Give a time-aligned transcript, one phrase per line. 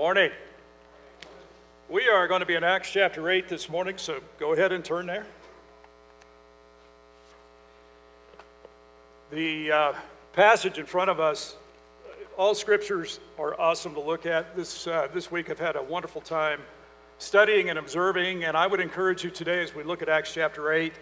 [0.00, 0.30] Morning.
[1.90, 4.82] We are going to be in Acts chapter 8 this morning, so go ahead and
[4.82, 5.26] turn there.
[9.30, 9.92] The uh,
[10.32, 11.54] passage in front of us,
[12.38, 14.56] all scriptures are awesome to look at.
[14.56, 16.60] This, uh, this week I've had a wonderful time
[17.18, 20.72] studying and observing, and I would encourage you today as we look at Acts chapter
[20.72, 20.94] 8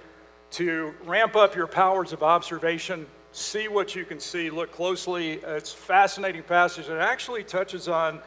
[0.50, 5.34] to ramp up your powers of observation, see what you can see, look closely.
[5.34, 8.20] It's a fascinating passage, and it actually touches on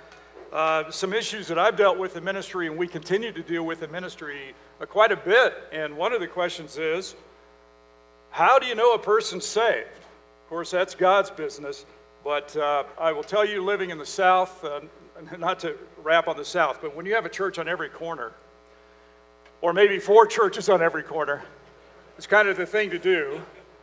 [0.52, 3.84] uh, some issues that I've dealt with in ministry and we continue to deal with
[3.84, 5.54] in ministry uh, quite a bit.
[5.72, 7.16] And one of the questions is
[8.32, 9.88] how do you know a person's saved?
[9.88, 11.86] Of course, that's God's business.
[12.24, 14.82] But uh, I will tell you, living in the South, uh,
[15.38, 18.32] not to rap on the South, but when you have a church on every corner,
[19.62, 21.44] or maybe four churches on every corner,
[22.18, 23.42] it's kind of the thing to do.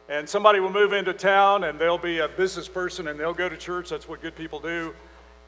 [0.09, 3.49] And somebody will move into town and they'll be a business person and they'll go
[3.49, 3.91] to church.
[3.91, 4.95] That's what good people do.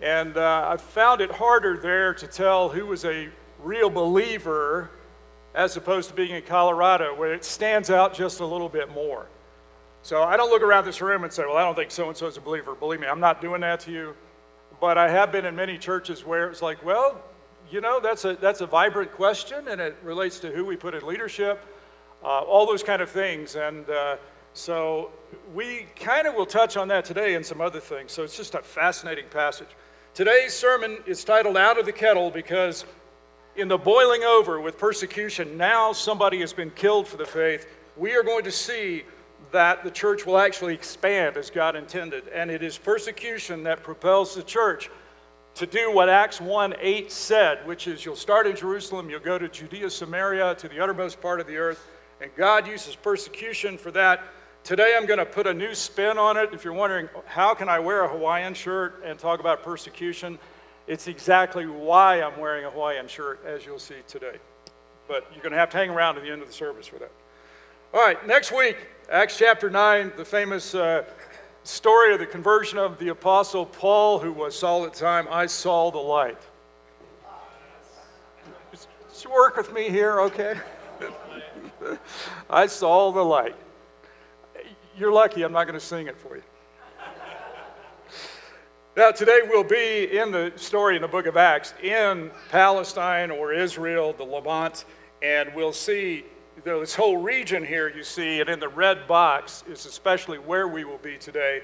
[0.02, 3.28] And uh, I found it harder there to tell who was a
[3.62, 4.90] real believer
[5.54, 9.26] as opposed to being in Colorado, where it stands out just a little bit more.
[10.02, 12.16] So I don't look around this room and say, well, I don't think so and
[12.16, 12.74] so is a believer.
[12.74, 14.14] Believe me, I'm not doing that to you.
[14.80, 17.20] But I have been in many churches where it's like, well,
[17.70, 20.94] you know, that's a, that's a vibrant question and it relates to who we put
[20.94, 21.62] in leadership,
[22.24, 23.56] uh, all those kind of things.
[23.56, 24.16] And uh,
[24.54, 25.10] so
[25.54, 28.12] we kind of will touch on that today and some other things.
[28.12, 29.68] So it's just a fascinating passage.
[30.20, 32.84] Today's sermon is titled Out of the Kettle because
[33.56, 37.66] in the boiling over with persecution, now somebody has been killed for the faith.
[37.96, 39.04] We are going to see
[39.50, 42.28] that the church will actually expand as God intended.
[42.34, 44.90] And it is persecution that propels the church
[45.54, 49.38] to do what Acts 1 8 said, which is you'll start in Jerusalem, you'll go
[49.38, 51.88] to Judea, Samaria, to the uttermost part of the earth.
[52.20, 54.22] And God uses persecution for that
[54.62, 56.50] Today I'm going to put a new spin on it.
[56.52, 60.38] If you're wondering, how can I wear a Hawaiian shirt and talk about persecution?
[60.86, 64.36] It's exactly why I'm wearing a Hawaiian shirt, as you'll see today.
[65.08, 66.98] But you're going to have to hang around to the end of the service for
[66.98, 67.10] that.
[67.94, 68.76] All right, next week,
[69.10, 71.04] Acts chapter 9, the famous uh,
[71.64, 75.26] story of the conversion of the Apostle Paul, who was Saul at the time.
[75.30, 76.38] I saw the light.
[78.70, 80.54] Just work with me here, okay?
[82.50, 83.56] I saw the light.
[85.00, 86.42] You're lucky I'm not going to sing it for you.
[88.94, 93.54] Now, today we'll be in the story in the book of Acts in Palestine or
[93.54, 94.84] Israel, the Levant,
[95.22, 96.26] and we'll see
[96.62, 100.84] this whole region here you see, and in the red box is especially where we
[100.84, 101.62] will be today.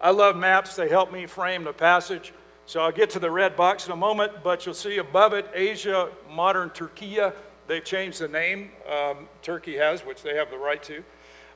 [0.00, 2.32] I love maps, they help me frame the passage.
[2.64, 5.46] So I'll get to the red box in a moment, but you'll see above it
[5.52, 7.18] Asia, modern Turkey.
[7.66, 11.04] They've changed the name, um, Turkey has, which they have the right to.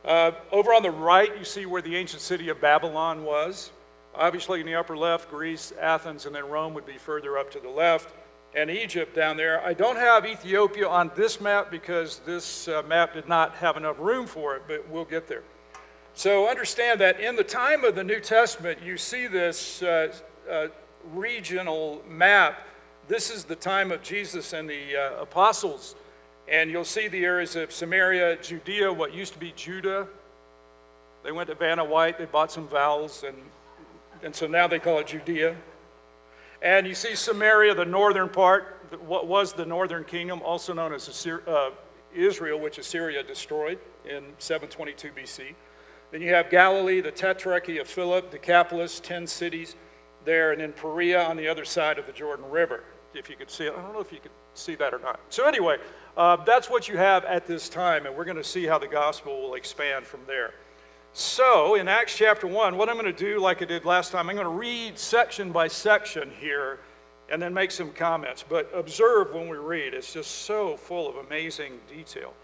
[0.04, 3.70] Uh, over on the right, you see where the ancient city of Babylon was.
[4.14, 7.60] Obviously, in the upper left, Greece, Athens, and then Rome would be further up to
[7.60, 8.12] the left,
[8.54, 9.64] and Egypt down there.
[9.64, 13.98] I don't have Ethiopia on this map because this uh, map did not have enough
[13.98, 15.44] room for it, but we'll get there.
[16.14, 20.12] So understand that in the time of the New Testament, you see this uh,
[20.50, 20.68] uh
[21.12, 22.66] regional map.
[23.08, 25.96] This is the time of Jesus and the uh, apostles
[26.48, 30.06] and you'll see the areas of Samaria, Judea, what used to be Judah.
[31.24, 33.36] They went to Vanna White, they bought some vowels, and,
[34.22, 35.56] and so now they call it Judea.
[36.60, 41.08] And you see Samaria, the northern part, what was the northern kingdom, also known as
[41.08, 41.70] Assyria, uh,
[42.14, 45.54] Israel, which Assyria destroyed in 722 BC.
[46.10, 49.76] Then you have Galilee, the tetrarchy of Philip, Decapolis, 10 cities
[50.24, 52.84] there, and then Perea on the other side of the Jordan River.
[53.14, 55.20] If you could see it, I don't know if you could see that or not.
[55.30, 55.78] So, anyway,
[56.16, 58.86] uh, that's what you have at this time, and we're going to see how the
[58.86, 60.52] gospel will expand from there.
[61.14, 64.28] So, in Acts chapter 1, what I'm going to do, like I did last time,
[64.28, 66.80] I'm going to read section by section here
[67.30, 68.44] and then make some comments.
[68.46, 72.34] But observe when we read, it's just so full of amazing detail.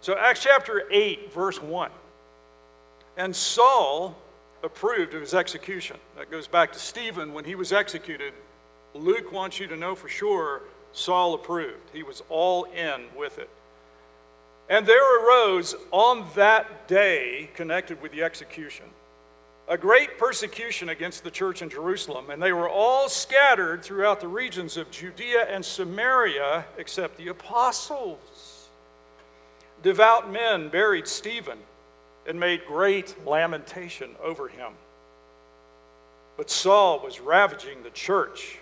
[0.00, 1.90] So, Acts chapter 8, verse 1.
[3.16, 4.16] And Saul
[4.62, 5.96] approved of his execution.
[6.16, 8.32] That goes back to Stephen when he was executed.
[8.94, 11.90] Luke wants you to know for sure Saul approved.
[11.92, 13.48] He was all in with it.
[14.68, 18.86] And there arose on that day, connected with the execution,
[19.68, 24.28] a great persecution against the church in Jerusalem, and they were all scattered throughout the
[24.28, 28.68] regions of Judea and Samaria, except the apostles.
[29.82, 31.58] Devout men buried Stephen
[32.26, 34.72] and made great lamentation over him.
[36.36, 38.58] But Saul was ravaging the church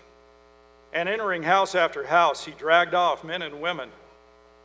[0.92, 3.88] and entering house after house, he dragged off men and women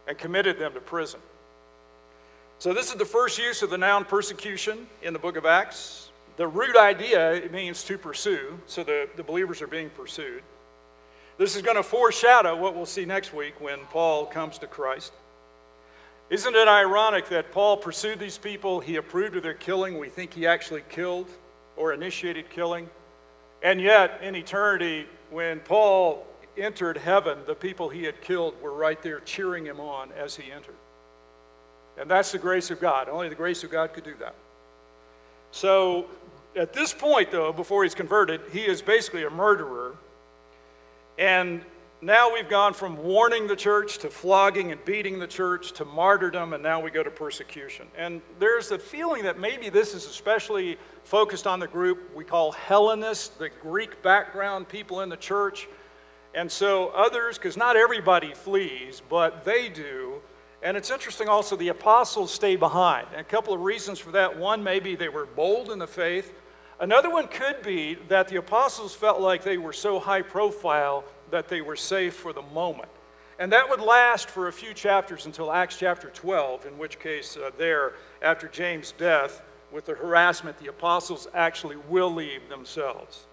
[0.07, 1.19] and committed them to prison.
[2.57, 6.09] So, this is the first use of the noun persecution in the book of Acts.
[6.37, 10.41] The root idea it means to pursue, so the, the believers are being pursued.
[11.37, 15.11] This is going to foreshadow what we'll see next week when Paul comes to Christ.
[16.29, 18.79] Isn't it ironic that Paul pursued these people?
[18.79, 19.99] He approved of their killing.
[19.99, 21.29] We think he actually killed
[21.75, 22.89] or initiated killing.
[23.63, 26.25] And yet, in eternity, when Paul
[26.57, 30.51] entered heaven, the people he had killed were right there cheering him on as he
[30.51, 30.75] entered.
[31.97, 33.09] And that's the grace of God.
[33.09, 34.35] Only the grace of God could do that.
[35.51, 36.05] So,
[36.55, 39.95] at this point, though, before he's converted, he is basically a murderer.
[41.17, 41.63] And
[42.01, 46.53] now we've gone from warning the church to flogging and beating the church to martyrdom,
[46.53, 47.87] and now we go to persecution.
[47.97, 52.51] And there's a feeling that maybe this is especially focused on the group we call
[52.51, 55.67] Hellenists, the Greek background people in the church.
[56.33, 60.21] And so others, because not everybody flees, but they do.
[60.61, 63.07] And it's interesting also, the apostles stay behind.
[63.11, 64.37] And a couple of reasons for that.
[64.37, 66.33] One, maybe they were bold in the faith.
[66.79, 71.49] Another one could be that the apostles felt like they were so high profile that
[71.49, 72.87] they were safe for the moment.
[73.39, 77.35] And that would last for a few chapters until Acts chapter 12, in which case,
[77.35, 83.25] uh, there, after James' death, with the harassment, the apostles actually will leave themselves.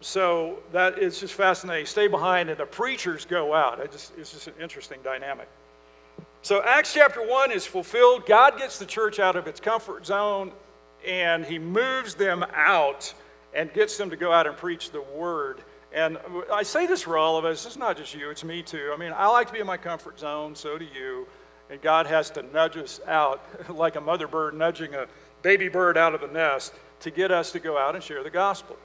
[0.00, 1.84] So that is just fascinating.
[1.84, 3.78] Stay behind, and the preachers go out.
[3.92, 5.48] Just, it's just an interesting dynamic.
[6.40, 8.24] So Acts chapter 1 is fulfilled.
[8.24, 10.50] God gets the church out of its comfort zone,
[11.06, 13.12] and he moves them out
[13.52, 15.60] and gets them to go out and preach the word.
[15.92, 16.18] And
[16.52, 17.64] I say this for all of us.
[17.64, 18.90] It's not just you, it's me too.
[18.92, 21.26] I mean, I like to be in my comfort zone, so do you.
[21.70, 23.42] And God has to nudge us out
[23.74, 25.06] like a mother bird nudging a
[25.42, 28.30] baby bird out of the nest to get us to go out and share the
[28.30, 28.76] gospel.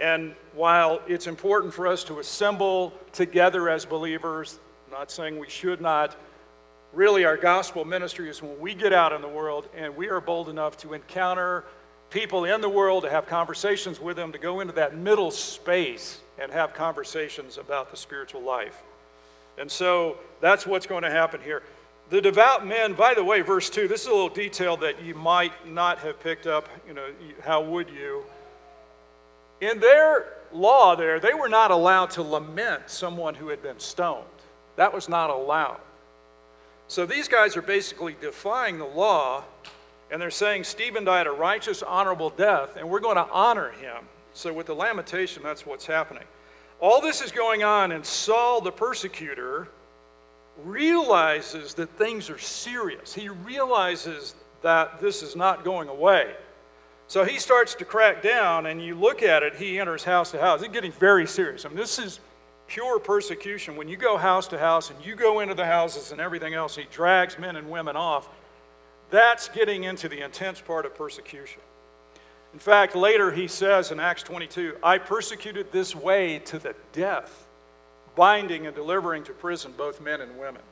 [0.00, 5.48] And while it's important for us to assemble together as believers, I'm not saying we
[5.48, 6.16] should not,
[6.92, 10.20] really our gospel ministry is when we get out in the world and we are
[10.20, 11.64] bold enough to encounter
[12.12, 16.20] people in the world, to have conversations with them, to go into that middle space
[16.38, 18.82] and have conversations about the spiritual life.
[19.58, 21.62] And so that's what's going to happen here.
[22.10, 25.14] The devout men, by the way, verse 2, this is a little detail that you
[25.14, 26.68] might not have picked up.
[26.86, 27.06] You know,
[27.42, 28.24] how would you?
[29.60, 34.26] In their law, there, they were not allowed to lament someone who had been stoned.
[34.76, 35.80] That was not allowed.
[36.88, 39.44] So these guys are basically defying the law
[40.12, 44.04] and they're saying Stephen died a righteous, honorable death, and we're going to honor him.
[44.34, 46.24] So, with the lamentation, that's what's happening.
[46.80, 49.68] All this is going on, and Saul, the persecutor,
[50.64, 53.14] realizes that things are serious.
[53.14, 56.34] He realizes that this is not going away.
[57.06, 60.40] So he starts to crack down, and you look at it, he enters house to
[60.40, 60.62] house.
[60.62, 61.64] It's getting very serious.
[61.64, 62.20] I mean, this is
[62.66, 63.76] pure persecution.
[63.76, 66.76] When you go house to house and you go into the houses and everything else,
[66.76, 68.28] he drags men and women off.
[69.12, 71.60] That's getting into the intense part of persecution.
[72.54, 77.46] In fact, later he says in Acts 22, I persecuted this way to the death,
[78.16, 80.62] binding and delivering to prison both men and women.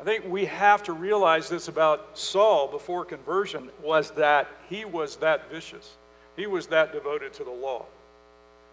[0.00, 5.14] I think we have to realize this about Saul before conversion was that he was
[5.16, 5.94] that vicious.
[6.34, 7.84] He was that devoted to the law.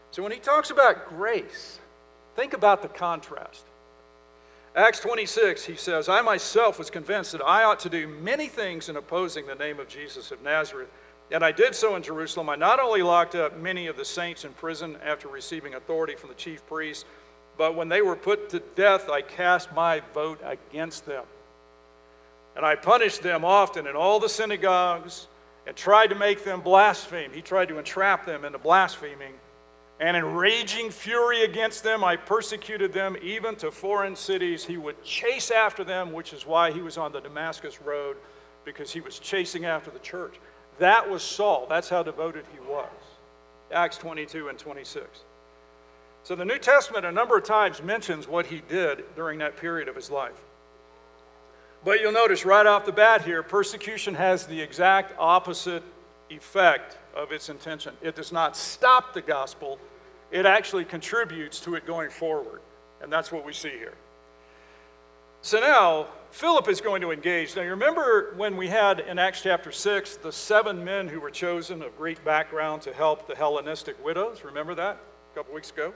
[0.09, 1.79] So when he talks about grace,
[2.35, 3.65] think about the contrast.
[4.73, 8.87] Acts 26, he says, I myself was convinced that I ought to do many things
[8.87, 10.89] in opposing the name of Jesus of Nazareth.
[11.29, 12.49] And I did so in Jerusalem.
[12.49, 16.29] I not only locked up many of the saints in prison after receiving authority from
[16.29, 17.03] the chief priests,
[17.57, 21.25] but when they were put to death, I cast my vote against them.
[22.55, 25.27] And I punished them often in all the synagogues
[25.67, 27.31] and tried to make them blaspheme.
[27.33, 29.33] He tried to entrap them into blaspheming.
[30.01, 34.65] And in raging fury against them, I persecuted them even to foreign cities.
[34.65, 38.17] He would chase after them, which is why he was on the Damascus road,
[38.65, 40.39] because he was chasing after the church.
[40.79, 41.67] That was Saul.
[41.69, 42.89] That's how devoted he was.
[43.71, 45.05] Acts 22 and 26.
[46.23, 49.87] So the New Testament a number of times mentions what he did during that period
[49.87, 50.41] of his life.
[51.85, 55.83] But you'll notice right off the bat here, persecution has the exact opposite
[56.31, 57.93] effect of its intention.
[58.01, 59.77] It does not stop the gospel,
[60.31, 62.61] it actually contributes to it going forward.
[63.01, 63.95] And that's what we see here.
[65.41, 67.55] So now, Philip is going to engage.
[67.55, 71.31] Now, you remember when we had in Acts chapter 6 the seven men who were
[71.31, 74.43] chosen of Greek background to help the Hellenistic widows?
[74.43, 74.97] Remember that
[75.33, 75.93] a couple weeks ago?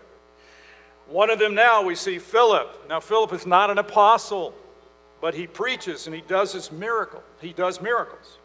[1.07, 2.89] One of them now we see Philip.
[2.89, 4.55] Now, Philip is not an apostle,
[5.21, 7.23] but he preaches and he does his miracle.
[7.39, 8.39] He does miracles.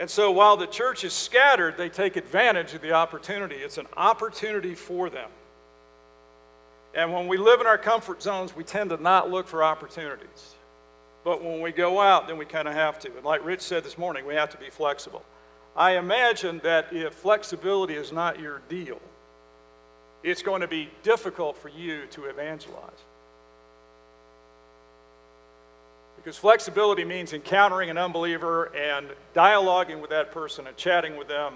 [0.00, 3.56] And so while the church is scattered, they take advantage of the opportunity.
[3.56, 5.28] It's an opportunity for them.
[6.94, 10.54] And when we live in our comfort zones, we tend to not look for opportunities.
[11.22, 13.14] But when we go out, then we kind of have to.
[13.14, 15.22] And like Rich said this morning, we have to be flexible.
[15.76, 19.00] I imagine that if flexibility is not your deal,
[20.22, 23.04] it's going to be difficult for you to evangelize.
[26.22, 31.54] Because flexibility means encountering an unbeliever and dialoguing with that person and chatting with them,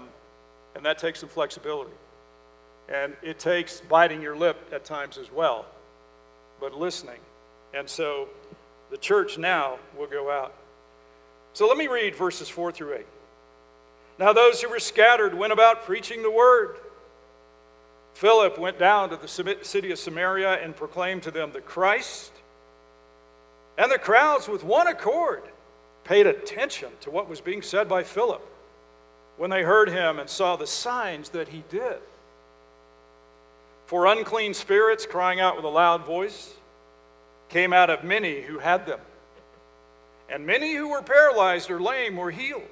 [0.75, 1.93] and that takes some flexibility.
[2.89, 5.65] And it takes biting your lip at times as well,
[6.59, 7.19] but listening.
[7.73, 8.29] And so
[8.89, 10.53] the church now will go out.
[11.53, 13.05] So let me read verses 4 through 8.
[14.17, 16.77] Now those who were scattered went about preaching the word.
[18.13, 19.27] Philip went down to the
[19.61, 22.31] city of Samaria and proclaimed to them the Christ.
[23.77, 25.43] And the crowds, with one accord,
[26.03, 28.41] paid attention to what was being said by Philip
[29.37, 31.97] when they heard him and saw the signs that he did.
[33.87, 36.53] For unclean spirits, crying out with a loud voice,
[37.49, 38.99] came out of many who had them.
[40.29, 42.63] And many who were paralyzed or lame were healed.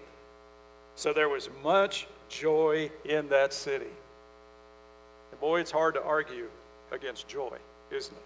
[0.96, 3.86] So there was much joy in that city.
[5.32, 6.48] And boy, it's hard to argue
[6.92, 7.58] against joy,
[7.92, 8.24] isn't it?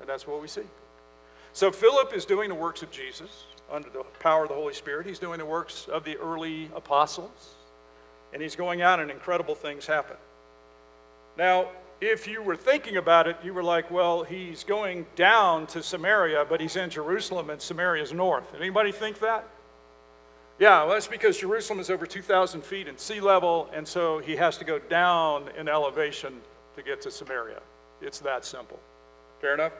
[0.00, 0.62] And that's what we see.
[1.52, 5.06] So Philip is doing the works of Jesus under the power of the Holy Spirit.
[5.06, 7.54] He's doing the works of the early apostles.
[8.32, 10.16] And he's going out, and incredible things happen.
[11.36, 11.68] Now,
[12.00, 16.46] if you were thinking about it, you were like, well, he's going down to Samaria,
[16.48, 18.54] but he's in Jerusalem, and Samaria's north.
[18.54, 19.46] Anybody think that?
[20.58, 24.36] Yeah, well, that's because Jerusalem is over 2,000 feet in sea level, and so he
[24.36, 26.40] has to go down in elevation
[26.76, 27.60] to get to Samaria.
[28.00, 28.78] It's that simple.
[29.40, 29.72] Fair enough?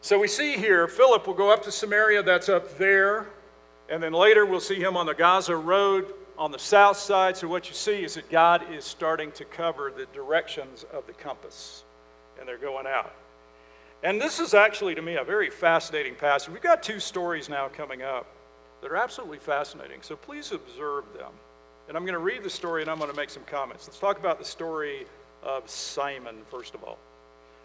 [0.00, 3.26] So we see here, Philip will go up to Samaria, that's up there,
[3.88, 7.36] and then later we'll see him on the Gaza Road on the south side.
[7.36, 11.12] So, what you see is that God is starting to cover the directions of the
[11.12, 11.82] compass,
[12.38, 13.12] and they're going out.
[14.04, 16.52] And this is actually, to me, a very fascinating passage.
[16.52, 18.26] We've got two stories now coming up
[18.80, 20.00] that are absolutely fascinating.
[20.02, 21.32] So, please observe them.
[21.88, 23.88] And I'm going to read the story and I'm going to make some comments.
[23.88, 25.06] Let's talk about the story
[25.42, 26.98] of Simon, first of all.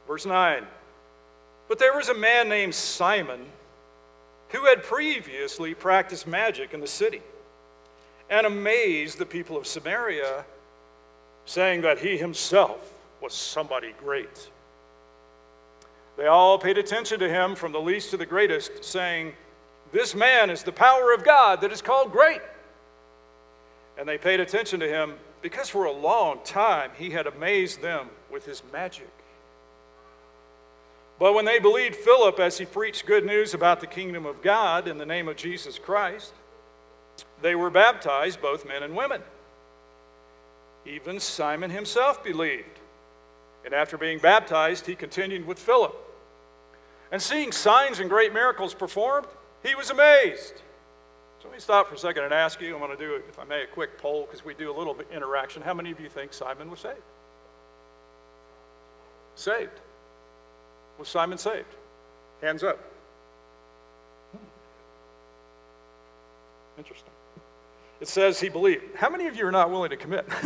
[0.08, 0.66] Verse 9
[1.68, 3.46] But there was a man named Simon
[4.50, 7.22] who had previously practiced magic in the city
[8.30, 10.46] and amazed the people of Samaria,
[11.46, 14.50] saying that he himself was somebody great.
[16.18, 19.34] They all paid attention to him from the least to the greatest, saying,
[19.92, 22.42] This man is the power of God that is called great.
[23.98, 28.10] And they paid attention to him because for a long time he had amazed them
[28.32, 29.10] with his magic.
[31.24, 34.90] But when they believed Philip as he preached good news about the kingdom of God
[34.90, 36.34] in the name of Jesus Christ,
[37.42, 39.22] they were baptized, both men and women.
[40.86, 42.78] Even Simon himself believed.
[43.64, 45.96] And after being baptized, he continued with Philip.
[47.10, 49.28] And seeing signs and great miracles performed,
[49.66, 50.56] he was amazed.
[51.40, 52.74] So let me stop for a second and ask you.
[52.74, 54.94] I'm going to do, if I may, a quick poll because we do a little
[54.94, 55.62] bit interaction.
[55.62, 56.98] How many of you think Simon was saved?
[59.36, 59.80] Saved.
[60.98, 61.66] Was Simon saved?
[62.42, 62.80] Hands up.
[64.32, 64.38] Hmm.
[66.78, 67.12] Interesting.
[68.02, 68.84] It says he believed.
[68.96, 70.28] How many of you are not willing to commit?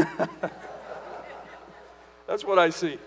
[2.28, 3.00] That's what I see.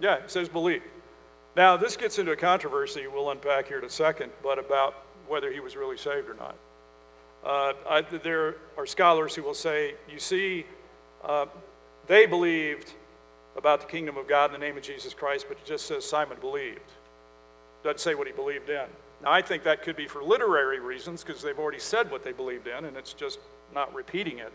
[0.00, 0.82] Yeah, it says believe.
[1.56, 4.94] Now, this gets into a controversy we'll unpack here in a second, but about
[5.28, 6.56] whether he was really saved or not.
[7.44, 10.66] Uh, I, there are scholars who will say, you see,
[11.22, 11.46] uh,
[12.06, 12.92] they believed
[13.56, 16.04] about the kingdom of God in the name of Jesus Christ, but it just says
[16.04, 16.80] Simon believed.
[17.82, 18.86] Doesn't say what he believed in.
[19.22, 22.32] Now, I think that could be for literary reasons because they've already said what they
[22.32, 23.38] believed in and it's just
[23.74, 24.52] not repeating it.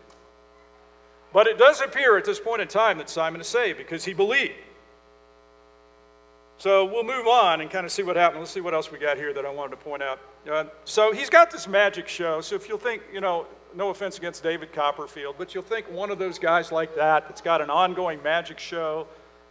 [1.32, 4.12] But it does appear at this point in time that Simon is saved because he
[4.12, 4.54] believed.
[6.60, 8.40] So we'll move on and kind of see what happened.
[8.40, 10.20] Let's see what else we got here that I wanted to point out.
[10.46, 12.42] Uh, so he's got this magic show.
[12.42, 16.10] So if you'll think, you know, no offense against David Copperfield, but you'll think one
[16.10, 19.06] of those guys like that that's got an ongoing magic show.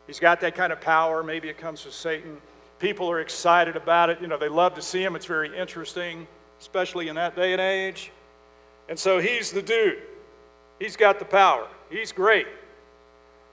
[0.05, 1.23] He's got that kind of power.
[1.23, 2.37] Maybe it comes from Satan.
[2.77, 4.21] People are excited about it.
[4.21, 5.15] You know, they love to see him.
[5.15, 6.27] It's very interesting,
[6.59, 8.11] especially in that day and age.
[8.87, 9.97] And so he's the dude.
[10.77, 11.67] He's got the power.
[11.89, 12.45] He's great.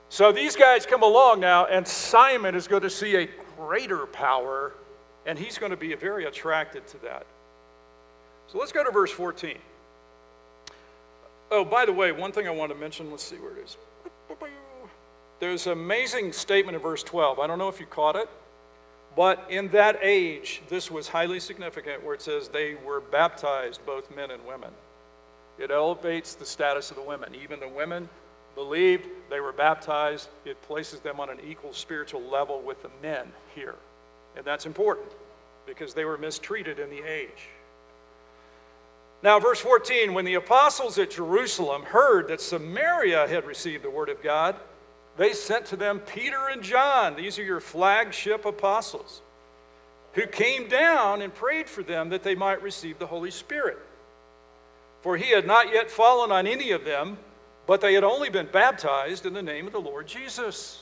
[0.09, 4.73] So these guys come along now, and Simon is going to see a greater power,
[5.25, 7.25] and he's going to be very attracted to that.
[8.47, 9.57] So let's go to verse 14.
[11.51, 13.77] Oh, by the way, one thing I want to mention, let's see where it is.
[15.39, 17.39] There's an amazing statement in verse 12.
[17.39, 18.29] I don't know if you caught it.
[19.15, 24.15] But in that age, this was highly significant where it says they were baptized, both
[24.15, 24.69] men and women.
[25.57, 27.33] It elevates the status of the women.
[27.33, 28.07] Even the women
[28.57, 33.31] believed they were baptized, it places them on an equal spiritual level with the men
[33.55, 33.75] here.
[34.35, 35.07] And that's important
[35.65, 37.49] because they were mistreated in the age.
[39.23, 44.09] Now, verse 14 when the apostles at Jerusalem heard that Samaria had received the word
[44.09, 44.55] of God,
[45.17, 47.15] they sent to them Peter and John.
[47.15, 49.21] These are your flagship apostles,
[50.13, 53.79] who came down and prayed for them that they might receive the Holy Spirit.
[55.01, 57.17] For he had not yet fallen on any of them,
[57.67, 60.81] but they had only been baptized in the name of the Lord Jesus.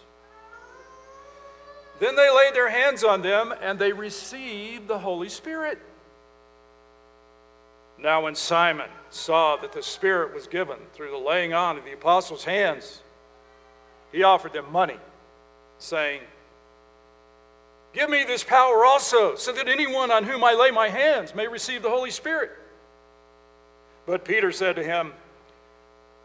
[1.99, 5.79] Then they laid their hands on them and they received the Holy Spirit.
[7.97, 11.93] Now, when Simon saw that the Spirit was given through the laying on of the
[11.93, 13.01] apostles' hands,
[14.11, 14.97] he offered them money,
[15.79, 16.21] saying,
[17.93, 21.47] Give me this power also, so that anyone on whom I lay my hands may
[21.47, 22.51] receive the Holy Spirit.
[24.05, 25.13] But Peter said to him,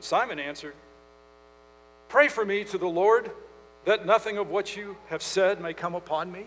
[0.00, 0.72] And Simon answered,
[2.08, 3.30] Pray for me to the Lord
[3.84, 6.46] that nothing of what you have said may come upon me.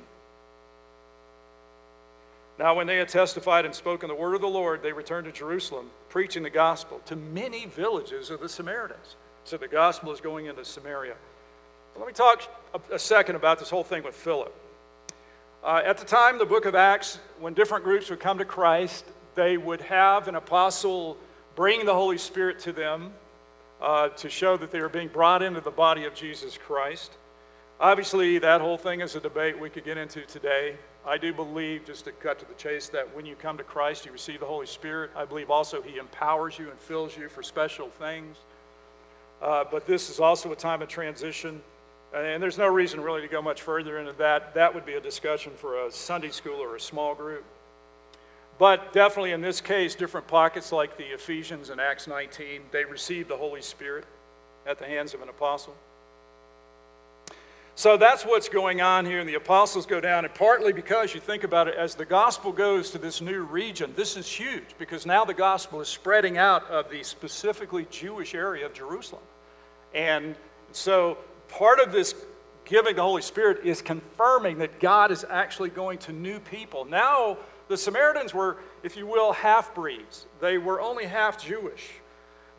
[2.57, 5.31] Now, when they had testified and spoken the word of the Lord, they returned to
[5.31, 9.17] Jerusalem, preaching the gospel to many villages of the Samaritans.
[9.43, 11.13] So the gospel is going into Samaria.
[11.95, 12.41] Let me talk
[12.91, 14.51] a, second about this whole thing with Philip.
[15.63, 19.05] Uh, at the time, the book of Acts, when different groups would come to Christ,
[19.35, 21.17] they would have an apostle
[21.55, 23.13] bring the Holy Spirit to them
[23.83, 27.17] uh, to show that they are being brought into the body of Jesus Christ.
[27.81, 30.77] Obviously, that whole thing is a debate we could get into today.
[31.05, 34.05] I do believe, just to cut to the chase, that when you come to Christ,
[34.05, 35.11] you receive the Holy Spirit.
[35.17, 38.37] I believe also He empowers you and fills you for special things.
[39.41, 41.61] Uh, but this is also a time of transition.
[42.15, 44.53] And there's no reason really to go much further into that.
[44.53, 47.43] That would be a discussion for a Sunday school or a small group.
[48.59, 53.29] But definitely in this case, different pockets like the Ephesians in Acts 19, they received
[53.29, 54.05] the Holy Spirit
[54.65, 55.75] at the hands of an apostle.
[57.75, 61.19] So that's what's going on here, and the apostles go down, and partly because you
[61.19, 65.07] think about it, as the gospel goes to this new region, this is huge because
[65.07, 69.23] now the gospel is spreading out of the specifically Jewish area of Jerusalem.
[69.95, 70.35] And
[70.71, 71.17] so
[71.49, 72.13] part of this
[72.65, 76.85] giving the Holy Spirit is confirming that God is actually going to new people.
[76.85, 77.37] Now,
[77.73, 80.27] the Samaritans were, if you will, half breeds.
[80.39, 81.89] They were only half Jewish.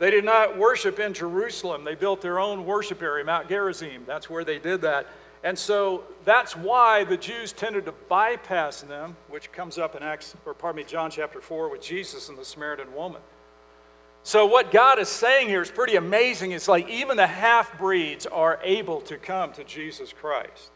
[0.00, 1.84] They did not worship in Jerusalem.
[1.84, 4.02] They built their own worship area, Mount Gerizim.
[4.08, 5.06] That's where they did that.
[5.44, 10.34] And so that's why the Jews tended to bypass them, which comes up in Acts,
[10.44, 13.20] or pardon me, John chapter 4 with Jesus and the Samaritan woman.
[14.24, 16.50] So what God is saying here is pretty amazing.
[16.50, 20.70] It's like even the half breeds are able to come to Jesus Christ.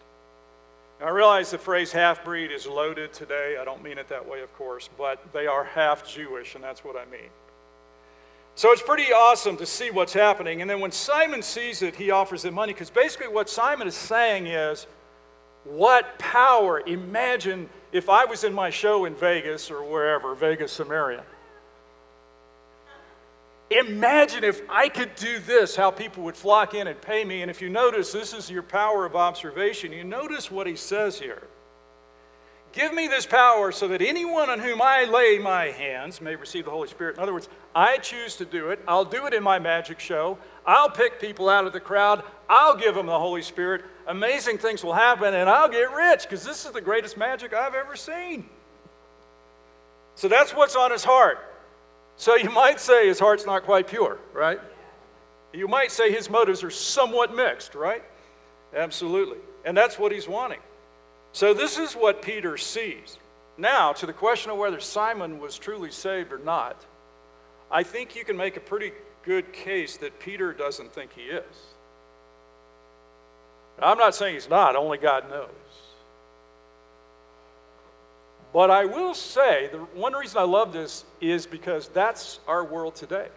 [1.00, 3.56] I realize the phrase half breed is loaded today.
[3.60, 6.84] I don't mean it that way, of course, but they are half Jewish, and that's
[6.84, 7.30] what I mean.
[8.56, 10.60] So it's pretty awesome to see what's happening.
[10.60, 13.94] And then when Simon sees it, he offers him money because basically what Simon is
[13.94, 14.88] saying is,
[15.62, 16.80] what power?
[16.80, 21.22] Imagine if I was in my show in Vegas or wherever, Vegas, Samaria.
[23.70, 27.42] Imagine if I could do this, how people would flock in and pay me.
[27.42, 29.92] And if you notice, this is your power of observation.
[29.92, 31.42] You notice what he says here.
[32.72, 36.66] Give me this power so that anyone on whom I lay my hands may receive
[36.66, 37.16] the Holy Spirit.
[37.16, 38.80] In other words, I choose to do it.
[38.86, 40.38] I'll do it in my magic show.
[40.66, 42.22] I'll pick people out of the crowd.
[42.48, 43.84] I'll give them the Holy Spirit.
[44.06, 47.74] Amazing things will happen, and I'll get rich because this is the greatest magic I've
[47.74, 48.48] ever seen.
[50.14, 51.38] So that's what's on his heart.
[52.18, 54.60] So you might say his heart's not quite pure, right?
[55.54, 58.02] You might say his motives are somewhat mixed, right?
[58.74, 59.38] Absolutely.
[59.64, 60.58] And that's what he's wanting.
[61.32, 63.18] So this is what Peter sees.
[63.56, 66.84] Now, to the question of whether Simon was truly saved or not,
[67.70, 71.56] I think you can make a pretty good case that Peter doesn't think he is.
[73.80, 75.48] Now, I'm not saying he's not, only God knows.
[78.52, 82.94] But I will say, the one reason I love this is because that's our world
[82.94, 83.28] today.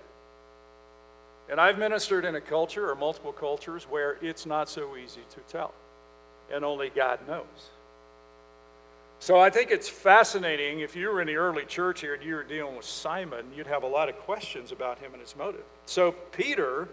[1.50, 5.39] And I've ministered in a culture or multiple cultures where it's not so easy to
[5.52, 5.74] tell,
[6.52, 7.71] and only God knows.
[9.19, 10.80] So I think it's fascinating.
[10.80, 13.67] If you were in the early church here and you were dealing with Simon, you'd
[13.67, 15.65] have a lot of questions about him and his motive.
[15.86, 16.88] So Peter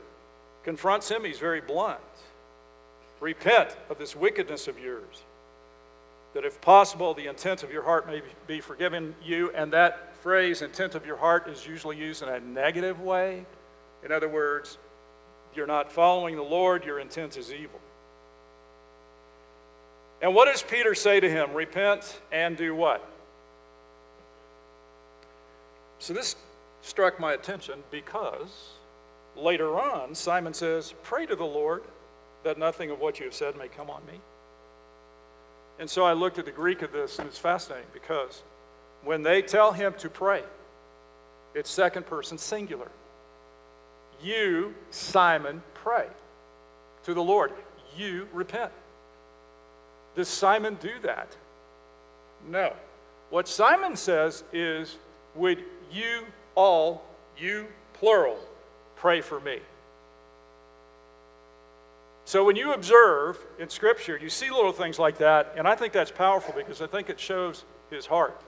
[0.65, 2.01] confronts him, he's very blunt.
[3.21, 5.23] Repent of this wickedness of yours
[6.35, 9.51] that if possible, the intent of your heart may be forgiven you.
[9.53, 13.47] And that phrase, intent of your heart, is usually used in a negative way.
[14.05, 14.79] In other words,
[15.55, 17.81] you're not following the Lord, your intent is evil.
[20.21, 21.55] And what does Peter say to him?
[21.55, 23.09] Repent and do what?
[25.99, 26.37] So this
[26.83, 28.71] struck my attention because
[29.37, 31.83] later on, Simon says, Pray to the Lord
[32.45, 34.21] that nothing of what you have said may come on me.
[35.79, 38.43] And so I looked at the Greek of this, and it's fascinating because
[39.05, 40.43] when they tell him to pray,
[41.55, 42.91] it's second person singular.
[44.23, 46.07] You, Simon, pray
[47.05, 47.53] to the Lord.
[47.97, 48.73] You repent.
[50.17, 51.37] Does Simon do that?
[52.49, 52.75] No.
[53.31, 54.97] What Simon says is,
[55.37, 55.63] Would
[55.93, 57.05] you all,
[57.37, 58.39] you plural,
[58.97, 59.61] pray for me?
[62.29, 65.95] So when you observe in Scripture, you see little things like that, and I think
[65.95, 68.39] that's powerful because I think it shows his heart.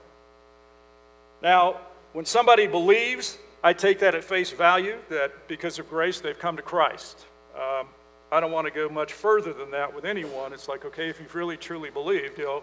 [1.42, 1.80] Now,
[2.12, 6.58] when somebody believes, I take that at face value that because of grace they've come
[6.58, 7.24] to Christ.
[7.54, 7.86] Um,
[8.30, 10.52] I don't want to go much further than that with anyone.
[10.52, 12.62] It's like, okay, if you've really truly believed, you know,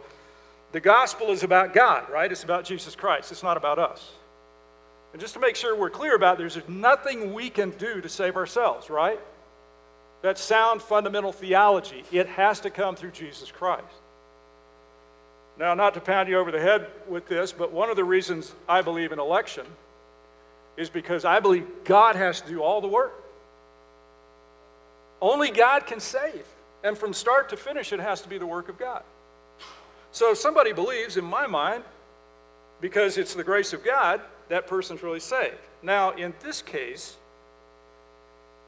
[0.71, 2.31] the gospel is about God, right?
[2.31, 3.31] It's about Jesus Christ.
[3.31, 4.11] It's not about us.
[5.13, 8.07] And just to make sure we're clear about it, there's nothing we can do to
[8.07, 9.19] save ourselves, right?
[10.21, 12.03] That's sound fundamental theology.
[12.11, 13.85] It has to come through Jesus Christ.
[15.59, 18.53] Now, not to pound you over the head with this, but one of the reasons
[18.69, 19.65] I believe in election
[20.75, 23.23] is because I believe God has to do all the work.
[25.19, 26.45] Only God can save.
[26.83, 29.03] And from start to finish, it has to be the work of God.
[30.11, 31.83] So if somebody believes, in my mind,
[32.79, 35.57] because it's the grace of God, that person's really saved.
[35.81, 37.17] Now, in this case,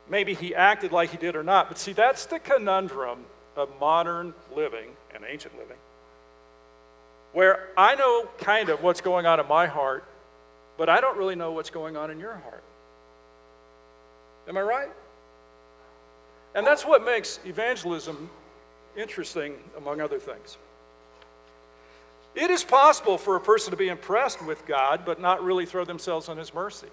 [0.09, 3.19] maybe he acted like he did or not, but see, that's the conundrum
[3.55, 5.77] of modern living and ancient living,
[7.33, 10.03] where I know kind of what's going on in my heart,
[10.77, 12.63] but I don't really know what's going on in your heart.
[14.47, 14.89] Am I right?
[16.55, 18.29] And that's what makes evangelism
[18.97, 20.57] interesting, among other things.
[22.35, 25.85] It is possible for a person to be impressed with God, but not really throw
[25.85, 26.87] themselves on His mercy.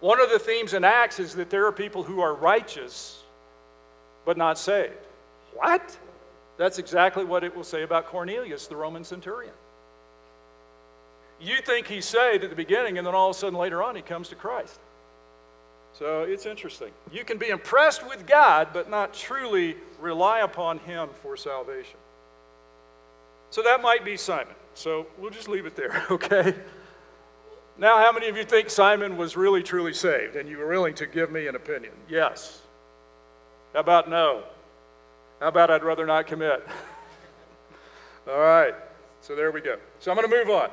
[0.00, 3.22] One of the themes in Acts is that there are people who are righteous,
[4.24, 4.92] but not saved.
[5.54, 5.96] What?
[6.56, 9.54] That's exactly what it will say about Cornelius, the Roman centurion.
[11.40, 13.96] You think he's saved at the beginning, and then all of a sudden later on
[13.96, 14.78] he comes to Christ.
[15.98, 16.90] So it's interesting.
[17.12, 21.98] You can be impressed with God, but not truly rely upon Him for salvation.
[23.50, 24.54] So that might be Simon.
[24.74, 26.54] So we'll just leave it there, okay?
[27.78, 30.94] Now, how many of you think Simon was really, truly saved and you were willing
[30.94, 31.92] to give me an opinion?
[32.08, 32.62] Yes.
[33.72, 34.42] How about no?
[35.38, 36.66] How about I'd rather not commit?
[38.28, 38.74] All right.
[39.20, 39.76] So there we go.
[40.00, 40.70] So I'm going to move on.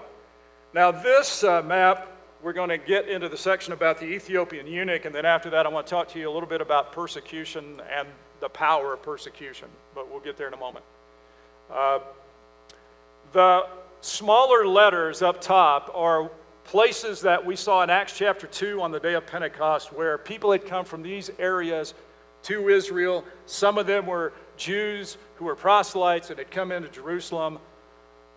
[0.74, 2.08] Now, this uh, map,
[2.41, 5.65] we're going to get into the section about the Ethiopian eunuch, and then after that,
[5.65, 8.08] I want to talk to you a little bit about persecution and
[8.39, 10.84] the power of persecution, but we'll get there in a moment.
[11.72, 12.00] Uh,
[13.32, 13.68] the
[14.02, 16.30] smaller letters up top are
[16.65, 20.51] places that we saw in Acts chapter 2 on the day of Pentecost where people
[20.51, 21.93] had come from these areas
[22.43, 23.23] to Israel.
[23.45, 27.60] Some of them were Jews who were proselytes and had come into Jerusalem.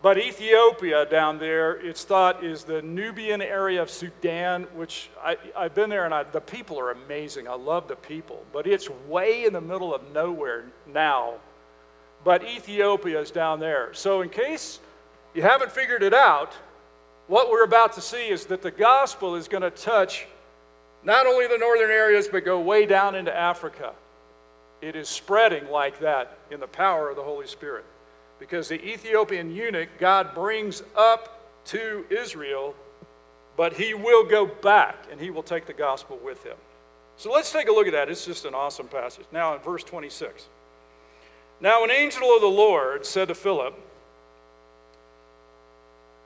[0.00, 5.74] But Ethiopia down there, it's thought is the Nubian area of Sudan, which I, have
[5.74, 7.48] been there and I, the people are amazing.
[7.48, 8.44] I love the people.
[8.52, 11.34] But it's way in the middle of nowhere now.
[12.24, 13.92] But Ethiopia is down there.
[13.94, 14.80] So, in case
[15.34, 16.52] you haven't figured it out,
[17.28, 20.26] what we're about to see is that the gospel is going to touch
[21.04, 23.92] not only the northern areas, but go way down into Africa.
[24.80, 27.84] It is spreading like that in the power of the Holy Spirit.
[28.38, 32.74] Because the Ethiopian eunuch, God brings up to Israel,
[33.56, 36.56] but he will go back and he will take the gospel with him.
[37.16, 38.08] So let's take a look at that.
[38.08, 39.26] It's just an awesome passage.
[39.32, 40.46] Now, in verse 26.
[41.60, 43.74] Now, an angel of the Lord said to Philip,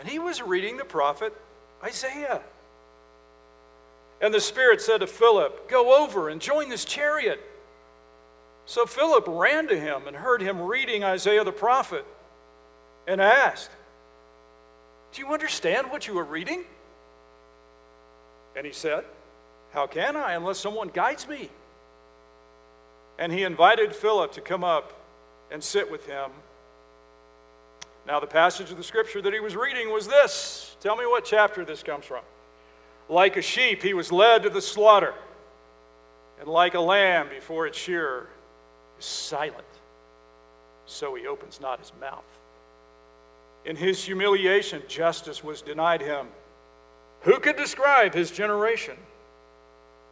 [0.00, 1.32] and he was reading the prophet
[1.84, 2.40] Isaiah.
[4.22, 7.40] And the Spirit said to Philip, Go over and join this chariot.
[8.64, 12.04] So Philip ran to him and heard him reading Isaiah the prophet
[13.06, 13.70] and asked,
[15.12, 16.64] Do you understand what you are reading?
[18.56, 19.04] And he said,
[19.72, 21.50] How can I unless someone guides me?
[23.18, 24.94] And he invited Philip to come up
[25.50, 26.30] and sit with him.
[28.06, 30.76] Now, the passage of the scripture that he was reading was this.
[30.80, 32.22] Tell me what chapter this comes from.
[33.08, 35.14] Like a sheep, he was led to the slaughter,
[36.38, 38.28] and like a lamb before its shearer
[38.98, 39.66] is silent,
[40.86, 42.24] so he opens not his mouth.
[43.64, 46.28] In his humiliation, justice was denied him.
[47.22, 48.96] Who could describe his generation?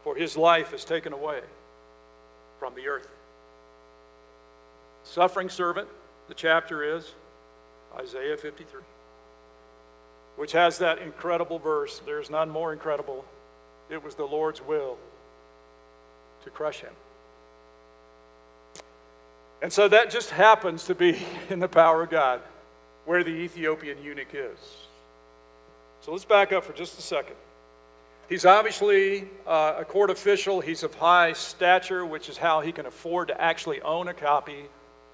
[0.05, 1.40] For his life is taken away
[2.59, 3.09] from the earth.
[5.05, 5.88] Suffering servant,
[6.29, 7.14] the chapter is
[8.01, 8.81] Isaiah 53,
[10.37, 13.25] which has that incredible verse there's none more incredible.
[13.91, 14.99] It was the Lord's will
[16.45, 16.93] to crush him.
[19.61, 22.41] And so that just happens to be in the power of God
[23.05, 24.59] where the Ethiopian eunuch is.
[26.03, 27.37] So let's back up for just a second.
[28.29, 30.61] He's obviously uh, a court official.
[30.61, 34.67] He's of high stature, which is how he can afford to actually own a copy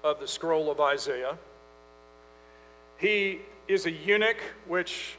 [0.03, 1.37] of the scroll of Isaiah.
[2.97, 5.17] He is a eunuch, which,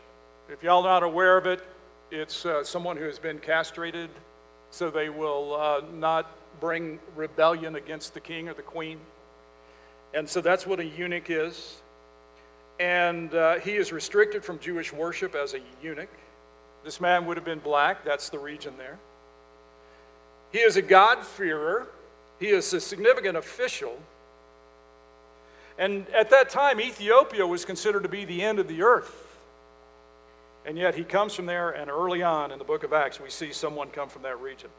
[0.48, 1.62] if y'all are not aware of it,
[2.10, 4.10] it's uh, someone who has been castrated
[4.70, 8.98] so they will uh, not bring rebellion against the king or the queen.
[10.14, 11.80] And so that's what a eunuch is.
[12.78, 16.10] And uh, he is restricted from Jewish worship as a eunuch.
[16.84, 18.98] This man would have been black, that's the region there.
[20.52, 21.88] He is a God-fearer,
[22.38, 23.98] he is a significant official.
[25.78, 29.22] And at that time, Ethiopia was considered to be the end of the earth.
[30.64, 33.30] And yet he comes from there, and early on in the book of Acts, we
[33.30, 34.70] see someone come from that region.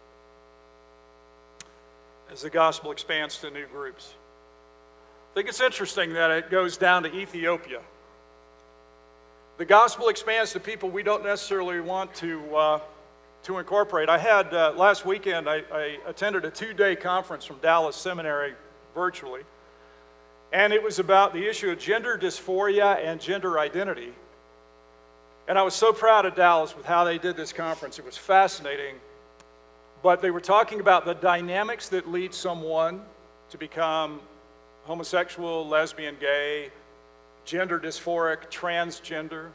[2.32, 4.14] As the gospel expands to new groups.
[5.32, 7.82] I think it's interesting that it goes down to Ethiopia.
[9.58, 12.80] The gospel expands to people we don't necessarily want to, uh,
[13.44, 14.10] to incorporate.
[14.10, 18.56] I had uh, last weekend, I, I attended a two day conference from Dallas Seminary
[18.94, 19.42] virtually,
[20.52, 24.14] and it was about the issue of gender dysphoria and gender identity.
[25.48, 28.00] And I was so proud of Dallas with how they did this conference.
[28.00, 28.96] It was fascinating.
[30.04, 33.02] But they were talking about the dynamics that lead someone
[33.50, 34.22] to become
[34.84, 36.70] homosexual, lesbian, gay,
[37.46, 39.50] gender dysphoric, transgender.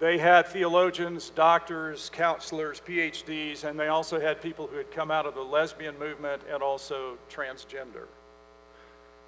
[0.00, 5.24] They had theologians, doctors, counselors, PhDs, and they also had people who had come out
[5.24, 8.06] of the lesbian movement and also transgender.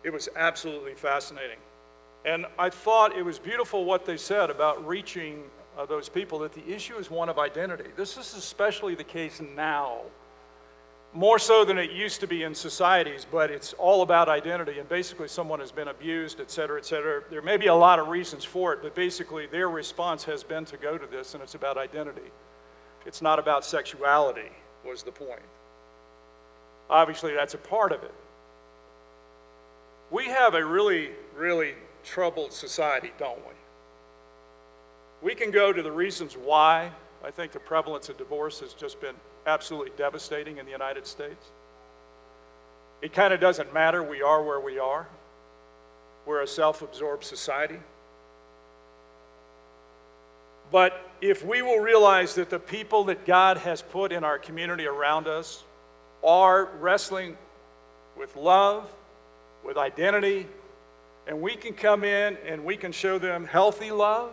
[0.07, 1.59] It was absolutely fascinating.
[2.25, 5.43] And I thought it was beautiful what they said about reaching
[5.77, 7.91] uh, those people, that the issue is one of identity.
[7.97, 10.03] This is especially the case now
[11.13, 14.79] more so than it used to be in societies, but it's all about identity.
[14.79, 17.25] And basically, someone has been abused, et cetera, et cetera.
[17.29, 20.65] There may be a lot of reasons for it, but basically, their response has been
[20.67, 22.31] to go to this, and it's about identity.
[23.07, 24.53] It's not about sexuality,
[24.85, 25.43] was the point.
[26.89, 28.15] Obviously, that's a part of it.
[30.11, 33.55] We have a really, really troubled society, don't we?
[35.23, 36.91] We can go to the reasons why.
[37.25, 39.17] I think the prevalence of divorce has just been
[39.47, 41.47] absolutely devastating in the United States.
[43.03, 44.03] It kind of doesn't matter.
[44.03, 45.09] We are where we are.
[46.25, 47.79] We're a self absorbed society.
[50.71, 54.87] But if we will realize that the people that God has put in our community
[54.87, 55.63] around us
[56.25, 57.37] are wrestling
[58.17, 58.93] with love,
[59.67, 60.47] with identity,
[61.27, 64.31] and we can come in and we can show them healthy love,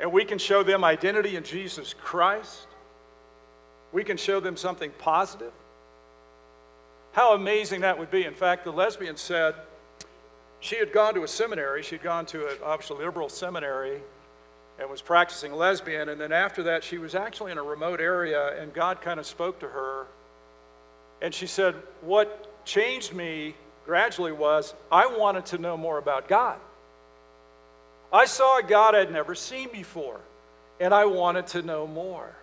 [0.00, 2.66] and we can show them identity in Jesus Christ,
[3.92, 5.52] we can show them something positive.
[7.12, 8.24] How amazing that would be.
[8.24, 9.54] In fact, the lesbian said
[10.58, 14.00] she had gone to a seminary, she'd gone to an obviously liberal seminary
[14.80, 16.08] and was practicing lesbian.
[16.08, 19.26] And then after that, she was actually in a remote area, and God kind of
[19.26, 20.06] spoke to her.
[21.22, 23.54] And she said, What changed me
[23.86, 26.58] gradually was I wanted to know more about God.
[28.12, 30.20] I saw a God I'd never seen before,
[30.78, 32.34] and I wanted to know more.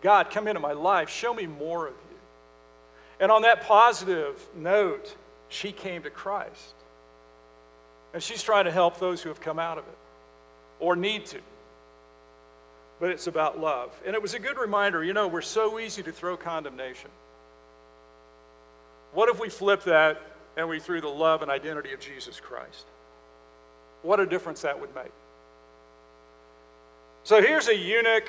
[0.00, 2.16] God, come into my life, show me more of you.
[3.20, 5.14] And on that positive note,
[5.48, 6.74] she came to Christ.
[8.12, 9.98] And she's trying to help those who have come out of it
[10.80, 11.38] or need to.
[13.00, 13.90] But it's about love.
[14.06, 17.10] And it was a good reminder you know, we're so easy to throw condemnation.
[19.12, 20.20] What if we flip that
[20.56, 22.86] and we through the love and identity of Jesus Christ?
[24.02, 25.12] What a difference that would make.
[27.24, 28.28] So here's a eunuch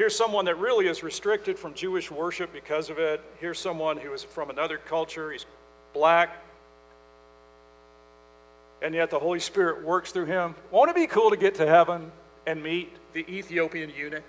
[0.00, 3.20] Here's someone that really is restricted from Jewish worship because of it.
[3.38, 5.30] Here's someone who is from another culture.
[5.30, 5.44] He's
[5.92, 6.42] black.
[8.80, 10.54] And yet the Holy Spirit works through him.
[10.70, 12.10] Won't it be cool to get to heaven
[12.46, 14.22] and meet the Ethiopian eunuch?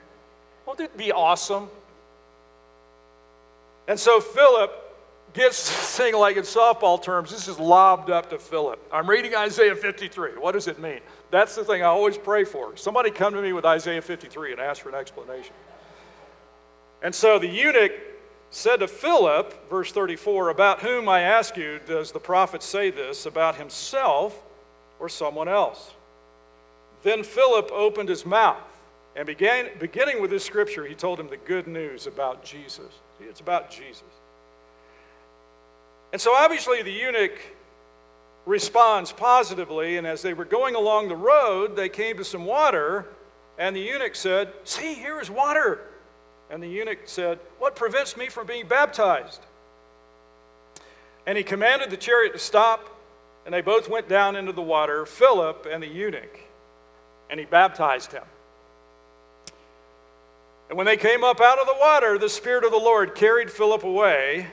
[0.66, 1.70] Won't it be awesome?
[3.88, 4.91] And so Philip
[5.34, 8.80] gets this thing like in softball terms, this is lobbed up to Philip.
[8.92, 10.32] I'm reading Isaiah 53.
[10.38, 11.00] What does it mean?
[11.30, 12.76] That's the thing I always pray for.
[12.76, 15.54] Somebody come to me with Isaiah 53 and ask for an explanation.
[17.02, 17.94] And so the eunuch
[18.52, 23.26] said to Philip, verse 34, About whom I ask you, does the prophet say this,
[23.26, 24.42] about himself
[25.00, 25.94] or someone else?
[27.04, 28.62] Then Philip opened his mouth
[29.16, 33.00] and began, beginning with this scripture, he told him the good news about Jesus.
[33.20, 34.04] It's about Jesus.
[36.12, 37.40] And so obviously the eunuch
[38.46, 43.08] responds positively, and as they were going along the road, they came to some water,
[43.58, 45.80] and the eunuch said, See, here is water.
[46.50, 49.42] And the eunuch said, What prevents me from being baptized?
[51.26, 52.90] And he commanded the chariot to stop,
[53.46, 56.40] and they both went down into the water, Philip and the eunuch,
[57.30, 58.24] and he baptized him.
[60.70, 63.52] And when they came up out of the water, the Spirit of the Lord carried
[63.52, 64.48] Philip away,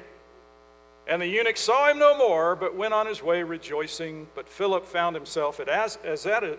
[1.09, 4.29] and the eunuch saw him no more, but went on his way rejoicing.
[4.35, 6.59] But Philip found himself at Azotus,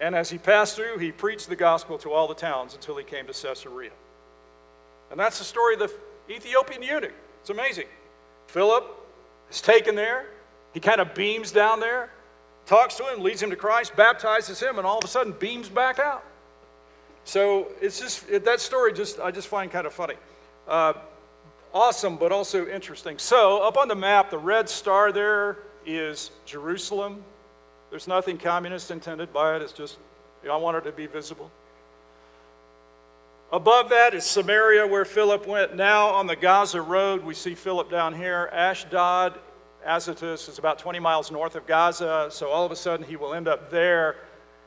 [0.00, 3.04] and as he passed through, he preached the gospel to all the towns until he
[3.04, 3.90] came to Caesarea.
[5.10, 5.92] And that's the story of the
[6.32, 7.12] Ethiopian eunuch.
[7.40, 7.86] It's amazing.
[8.46, 8.86] Philip
[9.50, 10.26] is taken there.
[10.72, 12.10] He kind of beams down there,
[12.64, 15.68] talks to him, leads him to Christ, baptizes him, and all of a sudden beams
[15.68, 16.24] back out.
[17.24, 18.92] So it's just that story.
[18.92, 20.14] Just I just find kind of funny,
[20.68, 20.94] uh,
[21.72, 23.18] awesome, but also interesting.
[23.18, 27.22] So up on the map, the red star there is Jerusalem.
[27.90, 29.98] There's nothing communist intended by it, it's just,
[30.42, 31.50] you know, I want it to be visible.
[33.52, 35.74] Above that is Samaria, where Philip went.
[35.74, 38.48] Now on the Gaza Road, we see Philip down here.
[38.52, 39.40] Ashdod,
[39.84, 43.34] Azotus is about 20 miles north of Gaza, so all of a sudden he will
[43.34, 44.16] end up there.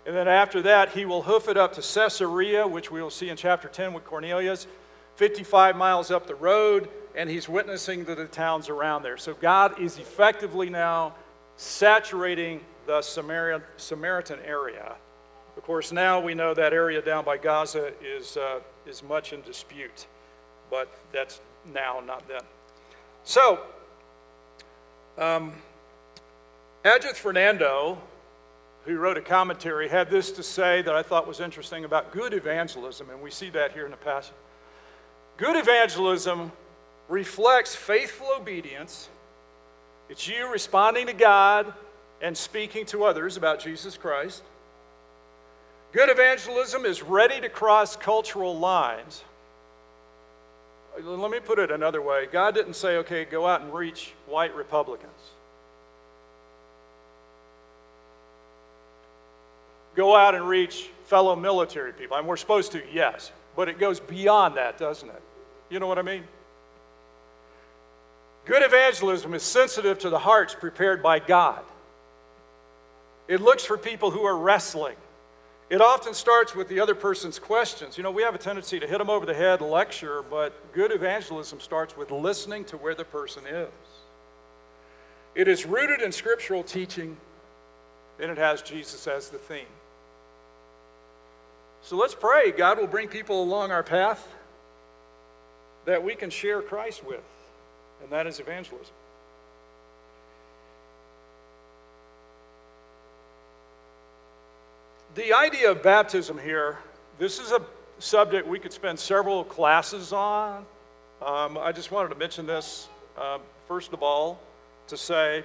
[0.05, 3.29] And then after that, he will hoof it up to Caesarea, which we will see
[3.29, 4.67] in chapter 10 with Cornelius,
[5.15, 9.17] 55 miles up the road, and he's witnessing to the towns around there.
[9.17, 11.15] So God is effectively now
[11.55, 14.95] saturating the Samaritan, Samaritan area.
[15.55, 19.41] Of course, now we know that area down by Gaza is, uh, is much in
[19.41, 20.07] dispute,
[20.71, 21.39] but that's
[21.71, 22.41] now, not then.
[23.23, 23.61] So,
[25.17, 25.53] um,
[27.15, 28.01] Fernando,
[28.85, 32.33] who wrote a commentary, had this to say that I thought was interesting about good
[32.33, 34.33] evangelism, and we see that here in the passage.
[35.37, 36.51] Good evangelism
[37.09, 39.09] reflects faithful obedience.
[40.09, 41.73] It's you responding to God
[42.21, 44.43] and speaking to others about Jesus Christ.
[45.91, 49.23] Good evangelism is ready to cross cultural lines.
[51.01, 54.55] Let me put it another way God didn't say, okay, go out and reach white
[54.55, 55.11] Republicans.
[59.95, 62.17] Go out and reach fellow military people.
[62.17, 65.21] And we're supposed to, yes, but it goes beyond that, doesn't it?
[65.69, 66.23] You know what I mean?
[68.45, 71.63] Good evangelism is sensitive to the hearts prepared by God.
[73.27, 74.97] It looks for people who are wrestling.
[75.69, 77.97] It often starts with the other person's questions.
[77.97, 80.91] You know, we have a tendency to hit them over the head, lecture, but good
[80.91, 83.69] evangelism starts with listening to where the person is.
[85.35, 87.17] It is rooted in scriptural teaching,
[88.19, 89.65] and it has Jesus as the theme.
[91.83, 94.25] So let's pray God will bring people along our path
[95.85, 97.23] that we can share Christ with,
[98.01, 98.93] and that is evangelism.
[105.15, 106.79] The idea of baptism here,
[107.19, 107.61] this is a
[107.99, 110.65] subject we could spend several classes on.
[111.21, 114.39] Um, I just wanted to mention this, uh, first of all,
[114.87, 115.43] to say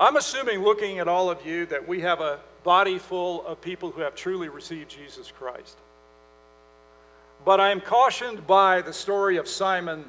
[0.00, 3.90] I'm assuming, looking at all of you, that we have a body full of people
[3.90, 5.78] who have truly received Jesus Christ.
[7.42, 10.04] But I am cautioned by the story of Simon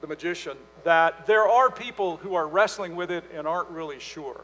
[0.00, 4.42] the magician that there are people who are wrestling with it and aren't really sure.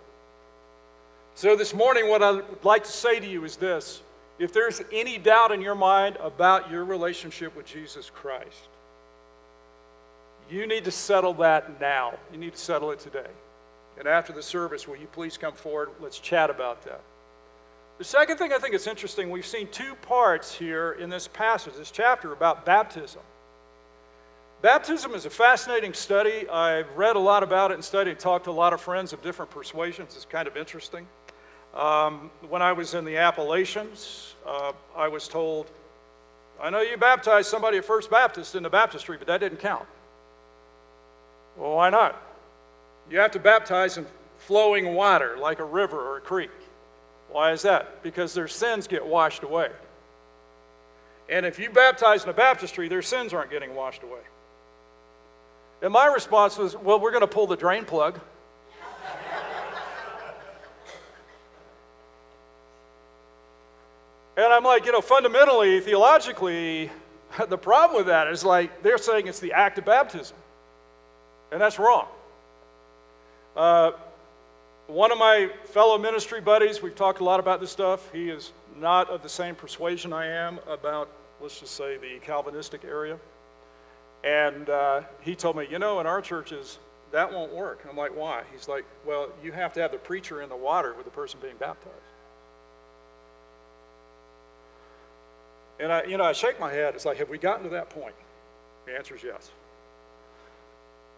[1.36, 4.02] So, this morning, what I would like to say to you is this
[4.40, 8.66] if there's any doubt in your mind about your relationship with Jesus Christ,
[10.50, 12.18] you need to settle that now.
[12.32, 13.30] You need to settle it today.
[13.96, 15.90] And after the service, will you please come forward?
[16.00, 17.02] Let's chat about that.
[18.00, 21.74] The second thing I think is interesting, we've seen two parts here in this passage,
[21.74, 23.20] this chapter about baptism.
[24.62, 26.48] Baptism is a fascinating study.
[26.48, 29.20] I've read a lot about it and studied, talked to a lot of friends of
[29.20, 30.16] different persuasions.
[30.16, 31.06] It's kind of interesting.
[31.74, 35.70] Um, when I was in the Appalachians, uh, I was told,
[36.58, 39.84] I know you baptized somebody at First Baptist in the baptistry, but that didn't count.
[41.54, 42.18] Well, why not?
[43.10, 44.06] You have to baptize in
[44.38, 46.50] flowing water like a river or a creek.
[47.30, 48.02] Why is that?
[48.02, 49.70] Because their sins get washed away.
[51.28, 54.20] And if you baptize in a baptistry, their sins aren't getting washed away.
[55.80, 58.18] And my response was, well, we're going to pull the drain plug.
[64.36, 66.90] and I'm like, you know, fundamentally, theologically,
[67.48, 70.36] the problem with that is like they're saying it's the act of baptism.
[71.52, 72.08] And that's wrong.
[73.56, 73.92] Uh,
[74.90, 78.10] one of my fellow ministry buddies, we've talked a lot about this stuff.
[78.12, 81.08] He is not of the same persuasion I am about,
[81.40, 83.16] let's just say, the Calvinistic area.
[84.24, 86.78] And uh, he told me, you know, in our churches,
[87.12, 87.86] that won't work.
[87.88, 88.42] I'm like, why?
[88.52, 91.38] He's like, well, you have to have the preacher in the water with the person
[91.40, 91.94] being baptized.
[95.78, 96.94] And I, you know, I shake my head.
[96.94, 98.14] It's like, have we gotten to that point?
[98.86, 99.50] The answer is yes.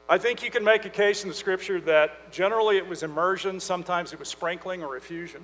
[0.09, 3.61] I think you can make a case in the scripture that generally it was immersion,
[3.61, 5.41] sometimes it was sprinkling or affusion.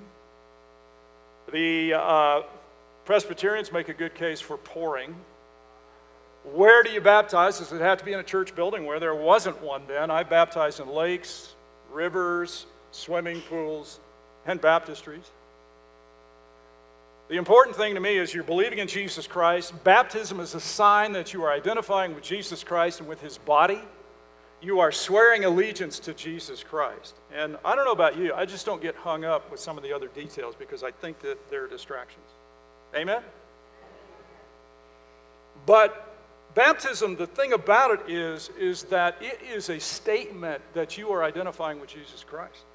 [1.51, 2.41] The uh,
[3.05, 5.15] Presbyterians make a good case for pouring.
[6.43, 7.59] Where do you baptize?
[7.59, 10.11] Does it have to be in a church building where there wasn't one then?
[10.11, 11.55] I baptized in lakes,
[11.91, 13.99] rivers, swimming pools,
[14.45, 15.31] and baptistries.
[17.29, 19.83] The important thing to me is you're believing in Jesus Christ.
[19.83, 23.79] Baptism is a sign that you are identifying with Jesus Christ and with his body
[24.61, 27.15] you are swearing allegiance to Jesus Christ.
[27.33, 29.83] And I don't know about you, I just don't get hung up with some of
[29.83, 32.25] the other details because I think that they're distractions.
[32.95, 33.21] Amen?
[35.65, 36.15] But
[36.55, 41.23] baptism, the thing about it is, is that it is a statement that you are
[41.23, 42.65] identifying with Jesus Christ.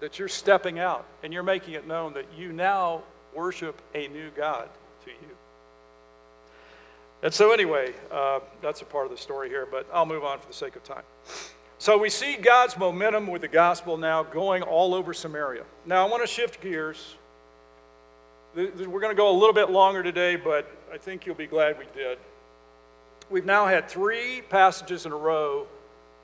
[0.00, 3.02] That you're stepping out and you're making it known that you now
[3.34, 4.68] worship a new God
[5.04, 5.36] to you.
[7.22, 10.38] And so, anyway, uh, that's a part of the story here, but I'll move on
[10.38, 11.02] for the sake of time.
[11.78, 15.64] So, we see God's momentum with the gospel now going all over Samaria.
[15.84, 17.16] Now, I want to shift gears.
[18.54, 21.78] We're going to go a little bit longer today, but I think you'll be glad
[21.78, 22.18] we did.
[23.28, 25.66] We've now had three passages in a row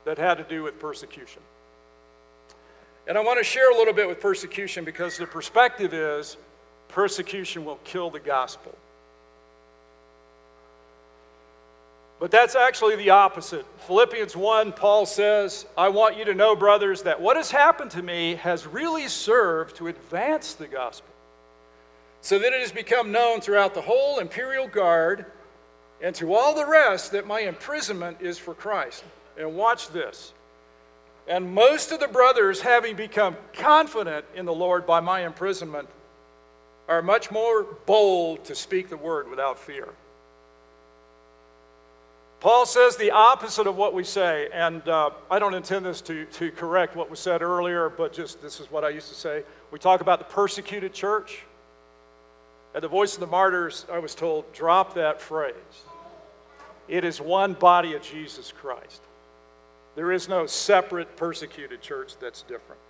[0.05, 1.43] that had to do with persecution.
[3.07, 6.37] And I want to share a little bit with persecution because the perspective is
[6.89, 8.75] persecution will kill the gospel.
[12.19, 13.67] But that's actually the opposite.
[13.87, 18.03] Philippians 1, Paul says, I want you to know, brothers, that what has happened to
[18.03, 21.13] me has really served to advance the gospel,
[22.23, 25.27] so that it has become known throughout the whole imperial guard
[26.01, 29.05] and to all the rest that my imprisonment is for Christ.
[29.39, 30.33] And watch this.
[31.29, 35.89] And most of the brothers, having become confident in the Lord by my imprisonment,
[36.89, 39.89] are much more bold to speak the word without fear.
[42.41, 46.27] Paul says the opposite of what we say, and uh, I don't intend this to,
[46.27, 49.43] to correct what was said earlier, but just this is what I used to say.
[49.71, 51.43] We talk about the persecuted church.
[52.75, 55.55] At the Voice of the Martyrs, I was told, drop that phrase.
[56.89, 59.01] It is one body of Jesus Christ.
[59.95, 62.81] There is no separate persecuted church that's different.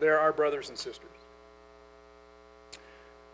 [0.00, 1.10] There are brothers and sisters.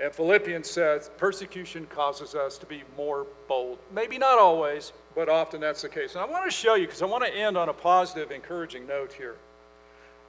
[0.00, 3.78] And Philippians says persecution causes us to be more bold.
[3.92, 6.14] Maybe not always, but often that's the case.
[6.14, 8.86] And I want to show you, because I want to end on a positive, encouraging
[8.86, 9.36] note here.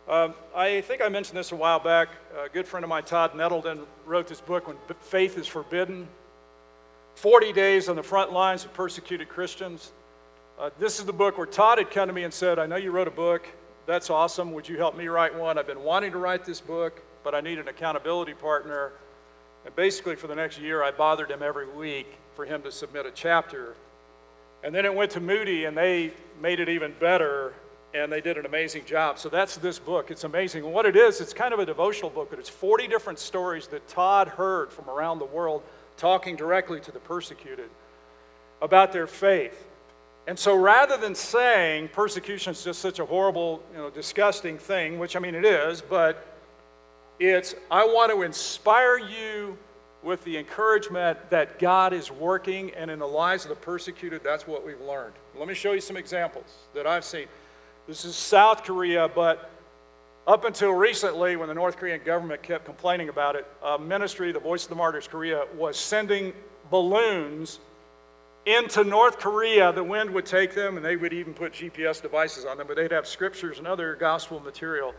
[0.08, 2.10] Um, I think I mentioned this a while back.
[2.40, 6.08] A good friend of mine, Todd Nettleton, wrote this book, When Faith is Forbidden
[7.16, 9.94] 40 Days on the Front Lines of Persecuted Christians.
[10.60, 12.76] Uh, this is the book where Todd had come to me and said, I know
[12.76, 13.48] you wrote a book.
[13.88, 14.54] That's awesome.
[14.54, 15.58] Would you help me write one?
[15.58, 18.94] I've been wanting to write this book, but I need an accountability partner.
[19.66, 23.06] And basically, for the next year, I bothered him every week for him to submit
[23.06, 23.76] a chapter.
[24.64, 27.54] And then it went to Moody, and they made it even better,
[27.94, 29.18] and they did an amazing job.
[29.18, 30.12] So that's this book.
[30.12, 30.64] It's amazing.
[30.64, 33.68] And what it is, it's kind of a devotional book, but it's 40 different stories
[33.68, 35.64] that Todd heard from around the world
[35.98, 37.70] talking directly to the persecuted
[38.62, 39.66] about their faith.
[40.28, 44.98] And so rather than saying persecution is just such a horrible, you know, disgusting thing,
[44.98, 46.35] which I mean it is, but
[47.20, 49.58] it's, I want to inspire you
[50.04, 54.46] with the encouragement that God is working, and in the lives of the persecuted, that's
[54.46, 55.14] what we've learned.
[55.38, 57.26] Let me show you some examples that I've seen.
[57.88, 59.50] This is South Korea, but
[60.28, 63.46] up until recently, when the North Korean government kept complaining about it,
[63.80, 66.34] ministry, the Voice of the Martyrs Korea, was sending
[66.70, 67.60] balloons
[68.46, 69.72] into North Korea.
[69.72, 72.76] The wind would take them, and they would even put GPS devices on them, but
[72.76, 74.94] they'd have scriptures and other gospel material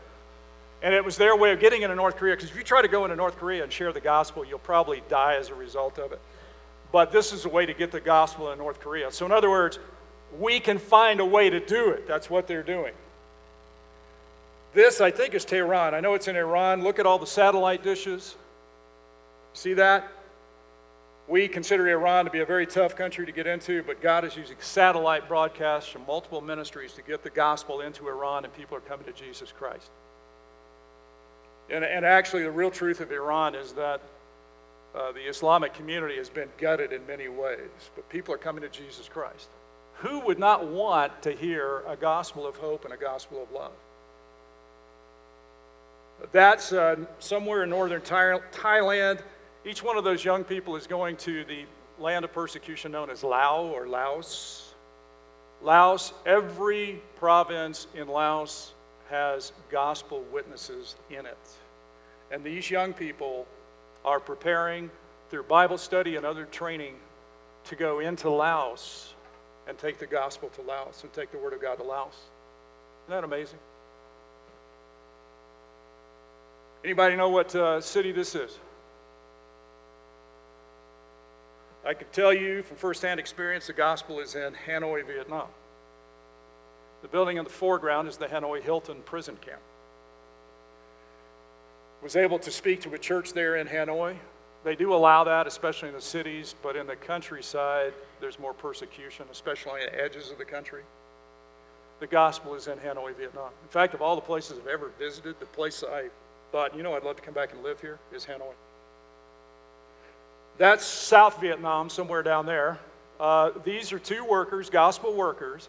[0.82, 2.88] and it was their way of getting into North Korea, because if you try to
[2.88, 6.12] go into North Korea and share the gospel, you'll probably die as a result of
[6.12, 6.20] it.
[6.92, 9.10] But this is a way to get the gospel in North Korea.
[9.10, 9.78] So, in other words,
[10.38, 12.06] we can find a way to do it.
[12.06, 12.94] That's what they're doing.
[14.74, 15.94] This, I think, is Tehran.
[15.94, 16.82] I know it's in Iran.
[16.82, 18.36] Look at all the satellite dishes.
[19.54, 20.06] See that?
[21.28, 24.36] We consider Iran to be a very tough country to get into, but God is
[24.36, 28.82] using satellite broadcasts from multiple ministries to get the gospel into Iran, and people are
[28.82, 29.90] coming to Jesus Christ.
[31.70, 34.00] And, and actually, the real truth of Iran is that
[34.94, 38.68] uh, the Islamic community has been gutted in many ways, but people are coming to
[38.68, 39.48] Jesus Christ.
[39.96, 43.72] Who would not want to hear a gospel of hope and a gospel of love?
[46.32, 49.20] That's uh, somewhere in northern Thailand.
[49.64, 51.64] Each one of those young people is going to the
[51.98, 54.74] land of persecution known as Lao or Laos.
[55.62, 58.72] Laos, every province in Laos
[59.11, 61.38] has gospel witnesses in it.
[62.30, 63.46] And these young people
[64.04, 64.90] are preparing
[65.30, 66.96] through Bible study and other training
[67.64, 69.14] to go into Laos
[69.68, 72.14] and take the gospel to Laos and take the word of God to Laos.
[73.07, 73.59] Isn't that amazing?
[76.84, 78.59] Anybody know what uh, city this is?
[81.84, 85.46] I can tell you from firsthand experience the gospel is in Hanoi, Vietnam.
[87.07, 89.61] The building in the foreground is the Hanoi Hilton prison camp.
[92.02, 94.16] Was able to speak to a church there in Hanoi.
[94.64, 99.24] They do allow that, especially in the cities, but in the countryside, there's more persecution,
[99.30, 100.82] especially on the edges of the country.
[102.00, 103.50] The gospel is in Hanoi, Vietnam.
[103.62, 106.09] In fact, of all the places I've ever visited, the place I
[106.50, 108.54] thought, you know, I'd love to come back and live here, is Hanoi.
[110.59, 112.80] That's South Vietnam, somewhere down there.
[113.20, 115.68] Uh, these are two workers, gospel workers.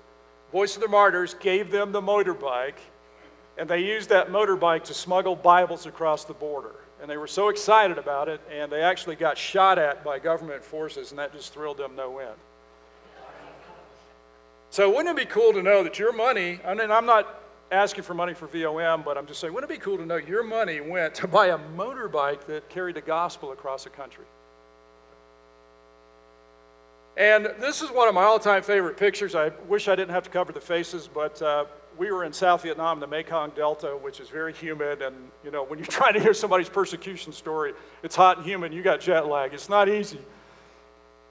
[0.51, 2.77] Voice of the Martyrs gave them the motorbike,
[3.57, 6.75] and they used that motorbike to smuggle Bibles across the border.
[7.01, 10.63] And they were so excited about it, and they actually got shot at by government
[10.63, 12.35] forces, and that just thrilled them no end.
[14.69, 17.41] So, wouldn't it be cool to know that your money, I mean, I'm not
[17.71, 20.15] asking for money for VOM, but I'm just saying, wouldn't it be cool to know
[20.15, 24.25] your money went to buy a motorbike that carried the gospel across the country?
[27.18, 29.34] And this is one of my all time favorite pictures.
[29.34, 31.65] I wish I didn't have to cover the faces, but uh,
[31.97, 35.01] we were in South Vietnam, the Mekong Delta, which is very humid.
[35.01, 38.72] And, you know, when you're trying to hear somebody's persecution story, it's hot and humid,
[38.72, 39.51] you got jet lag.
[39.55, 40.20] It's not easy.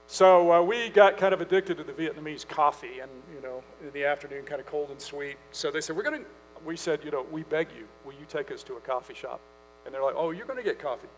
[0.08, 3.92] So uh, we got kind of addicted to the Vietnamese coffee, and you know, in
[3.92, 5.36] the afternoon, kind of cold and sweet.
[5.50, 6.26] So they said, "We're going to."
[6.64, 9.40] We said, "You know, we beg you, will you take us to a coffee shop?"
[9.84, 11.08] And they're like, "Oh, you're going to get coffee."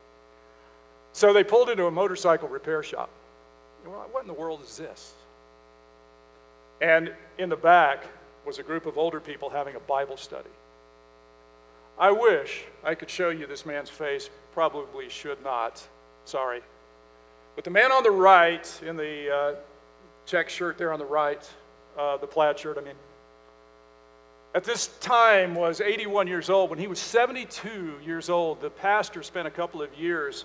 [1.13, 3.11] So they pulled into a motorcycle repair shop.
[3.85, 5.13] What in the world is this?
[6.81, 8.05] And in the back
[8.47, 10.51] was a group of older people having a Bible study.
[11.99, 14.31] I wish I could show you this man's face.
[14.55, 15.87] Probably should not.
[16.25, 16.61] Sorry.
[17.57, 19.55] But the man on the right, in the uh,
[20.27, 21.49] check shirt there on the right,
[21.99, 22.95] uh, the plaid shirt, I mean,
[24.55, 26.71] at this time was 81 years old.
[26.71, 30.45] When he was 72 years old, the pastor spent a couple of years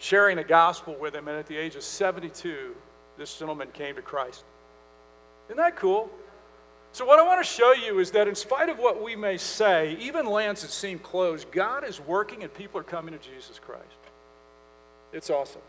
[0.00, 2.74] sharing the gospel with him, and at the age of 72,
[3.16, 4.42] this gentleman came to Christ.
[5.48, 6.10] Isn't that cool?
[6.92, 9.36] So, what I want to show you is that in spite of what we may
[9.36, 13.60] say, even lands that seem closed, God is working and people are coming to Jesus
[13.60, 13.84] Christ.
[15.12, 15.60] It's awesome.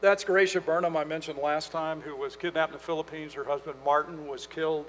[0.00, 3.34] That's Gracia Burnham, I mentioned last time, who was kidnapped in the Philippines.
[3.34, 4.86] Her husband, Martin, was killed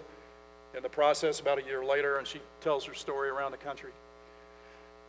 [0.75, 3.91] in the process about a year later, and she tells her story around the country.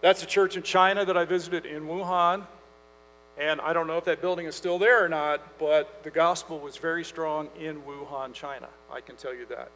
[0.00, 2.44] That's a church in China that I visited in Wuhan.
[3.40, 6.60] And I don't know if that building is still there or not, but the gospel
[6.60, 8.68] was very strong in Wuhan, China.
[8.92, 9.70] I can tell you that.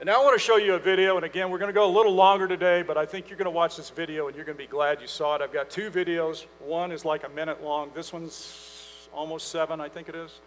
[0.00, 1.88] And now I want to show you a video, and again, we're going to go
[1.88, 4.44] a little longer today, but I think you're going to watch this video and you're
[4.44, 5.42] going to be glad you saw it.
[5.42, 6.46] I've got two videos.
[6.58, 7.92] One is like a minute long.
[7.94, 10.40] This one's almost seven, I think it is.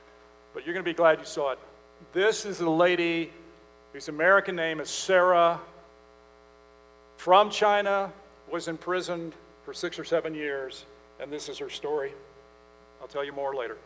[0.53, 1.59] But you're going to be glad you saw it.
[2.11, 3.31] This is a lady
[3.93, 5.61] whose American name is Sarah,
[7.15, 8.11] from China,
[8.51, 9.31] was imprisoned
[9.63, 10.83] for six or seven years,
[11.20, 12.13] and this is her story.
[13.01, 13.78] I'll tell you more later.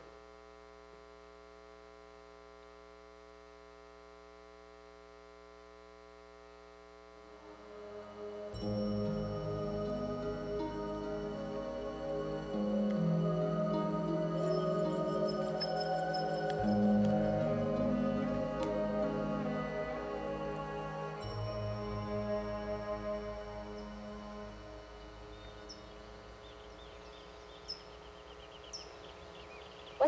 [8.61, 9.08] Thank 我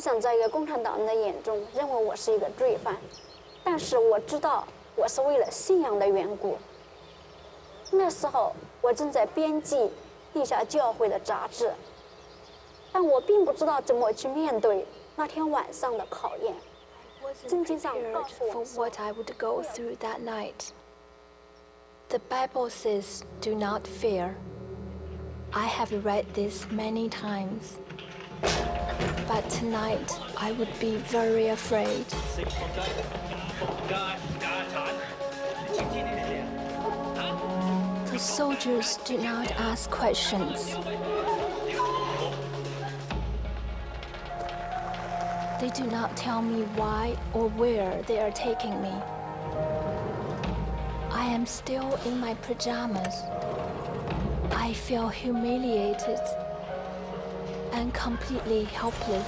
[0.02, 2.98] 想在一个共产党人的眼中，认为我是一个罪犯，
[3.64, 6.58] 但是我知道我是为了信仰的缘故。
[7.92, 9.92] 那时候我正在编辑
[10.34, 11.72] 地下教会的杂志，
[12.92, 16.56] 但我并不知道怎么去面对那天晚上的考验。
[17.48, 20.72] 圣经上告诉我：“What I would go through that night.”
[22.10, 24.34] The Bible says, "Do not fear."
[25.52, 27.78] I have read this many times.
[29.34, 32.06] But tonight, I would be very afraid.
[38.08, 40.76] The soldiers do not ask questions.
[45.62, 48.94] They do not tell me why or where they are taking me.
[51.10, 53.22] I am still in my pajamas.
[54.52, 56.20] I feel humiliated
[57.74, 59.28] and completely helpless.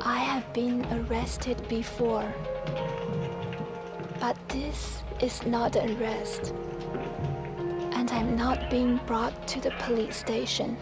[0.00, 2.34] I have been arrested before,
[4.20, 6.54] but this is not an arrest,
[7.92, 10.76] and I'm not being brought to the police station.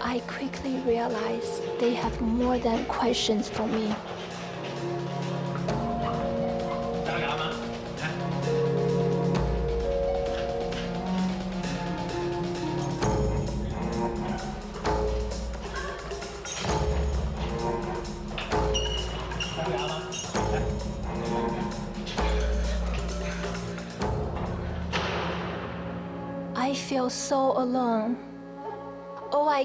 [0.00, 3.94] I quickly realize they have more than questions for me.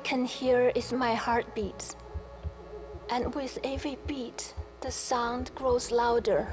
[0.07, 1.93] can hear is my heartbeat.
[3.09, 6.47] And with every beat, the sound grows louder,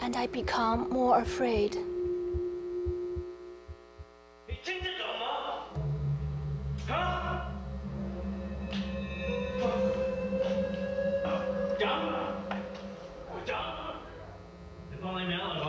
[0.00, 1.78] and I become more afraid.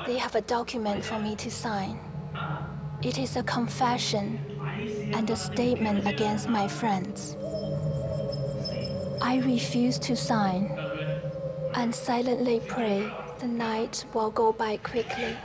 [0.06, 1.98] They have a document for me to sign.
[3.02, 4.49] It is a confession
[5.14, 7.36] and a statement against my friends.
[9.22, 10.72] I refuse to sign
[11.76, 15.36] and silently pray the night will go by quickly.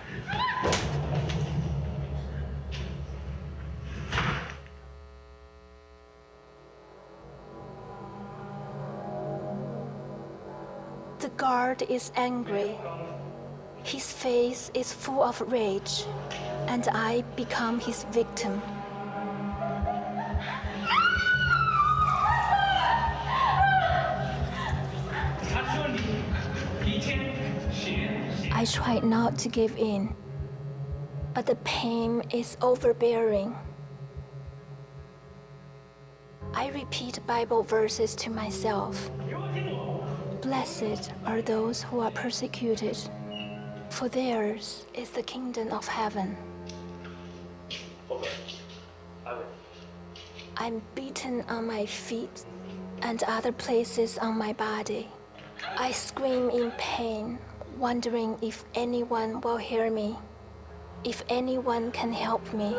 [11.21, 12.77] The guard is angry.
[13.85, 16.05] His face is full of rage,
[16.67, 18.61] and I become his victim.
[28.75, 30.12] try not to give in,
[31.33, 33.55] but the pain is overbearing.
[36.53, 39.12] I repeat Bible verses to myself.
[40.43, 42.99] Blessed are those who are persecuted,
[43.91, 46.37] for theirs is the kingdom of heaven.
[50.57, 52.45] I'm beaten on my feet
[53.03, 55.09] and other places on my body.
[55.79, 57.39] I scream in pain
[57.79, 60.16] wondering if anyone will hear me,
[61.05, 62.75] if anyone can help me.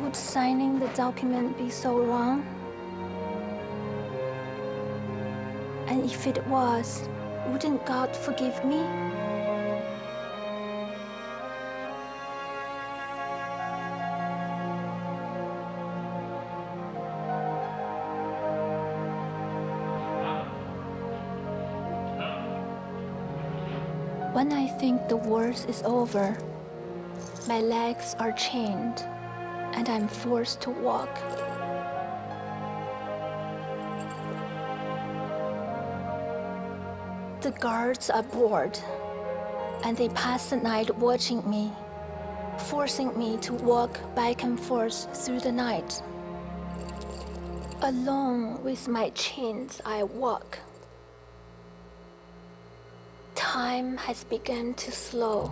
[0.00, 2.44] Would signing the document be so wrong?
[5.86, 7.08] And if it was,
[7.48, 8.84] wouldn't God forgive me?
[24.78, 26.38] Think the worst is over,
[27.48, 29.04] my legs are chained
[29.74, 31.12] and I'm forced to walk.
[37.40, 38.78] The guards are bored
[39.82, 41.72] and they pass the night watching me,
[42.58, 46.00] forcing me to walk back and forth through the night.
[47.82, 50.58] Alone with my chains, I walk.
[53.68, 55.50] Time has begun to slow.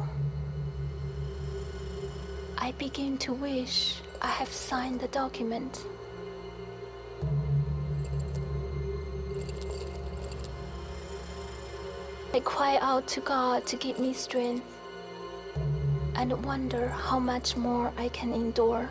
[2.56, 5.84] I begin to wish I have signed the document.
[12.32, 14.64] I cry out to God to give me strength
[16.14, 18.88] and wonder how much more I can endure.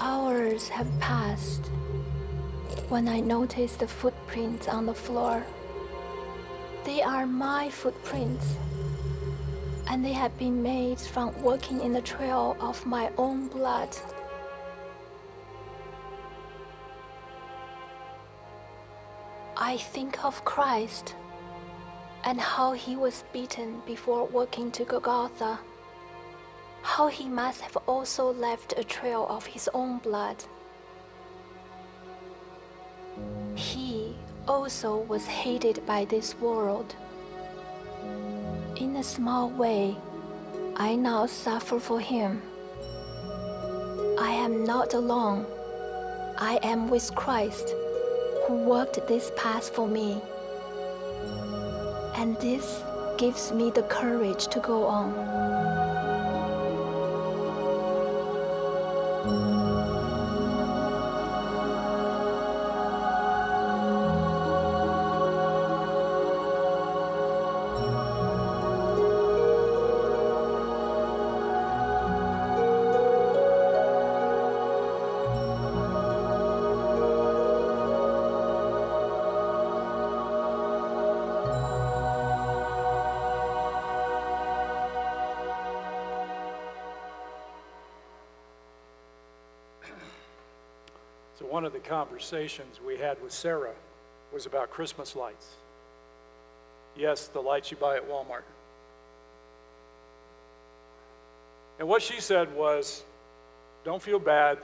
[0.00, 1.66] Hours have passed
[2.88, 5.44] when I notice the footprints on the floor.
[6.88, 8.56] They are my footprints,
[9.88, 13.94] and they have been made from walking in the trail of my own blood.
[19.54, 21.14] I think of Christ
[22.24, 25.60] and how he was beaten before walking to Golgotha,
[26.80, 30.42] how he must have also left a trail of his own blood.
[34.48, 36.96] Also was hated by this world.
[38.76, 39.96] In a small way,
[40.76, 42.40] I now suffer for him.
[44.18, 45.44] I am not alone.
[46.38, 47.74] I am with Christ,
[48.46, 50.22] who walked this path for me.
[52.16, 52.82] And this
[53.18, 55.67] gives me the courage to go on.
[91.88, 93.74] Conversations we had with Sarah
[94.32, 95.46] was about Christmas lights.
[96.96, 98.42] Yes, the lights you buy at Walmart.
[101.78, 103.02] And what she said was
[103.84, 104.58] don't feel bad,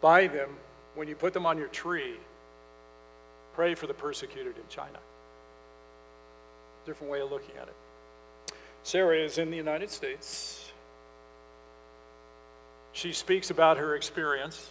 [0.00, 0.50] buy them.
[0.94, 2.16] When you put them on your tree,
[3.54, 4.98] pray for the persecuted in China.
[6.84, 8.54] Different way of looking at it.
[8.82, 10.72] Sarah is in the United States.
[12.92, 14.70] She speaks about her experience.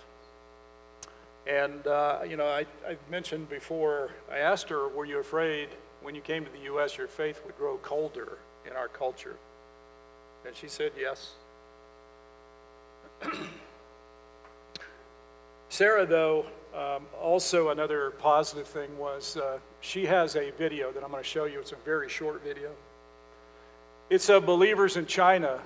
[1.48, 5.70] And, uh, you know, I, I mentioned before, I asked her, were you afraid
[6.02, 6.98] when you came to the U.S.
[6.98, 9.38] your faith would grow colder in our culture?
[10.46, 11.32] And she said yes.
[15.70, 16.46] Sarah, though,
[16.76, 21.30] um, also another positive thing was uh, she has a video that I'm going to
[21.30, 21.60] show you.
[21.60, 22.72] It's a very short video.
[24.10, 25.62] It's of believers in China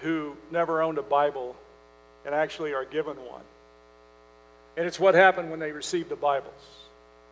[0.00, 1.56] who never owned a Bible
[2.24, 3.42] and actually are given one.
[4.76, 6.52] And it's what happened when they received the Bibles.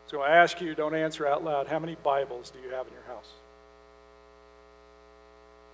[0.07, 2.93] So I ask you, don't answer out loud, how many Bibles do you have in
[2.93, 3.29] your house?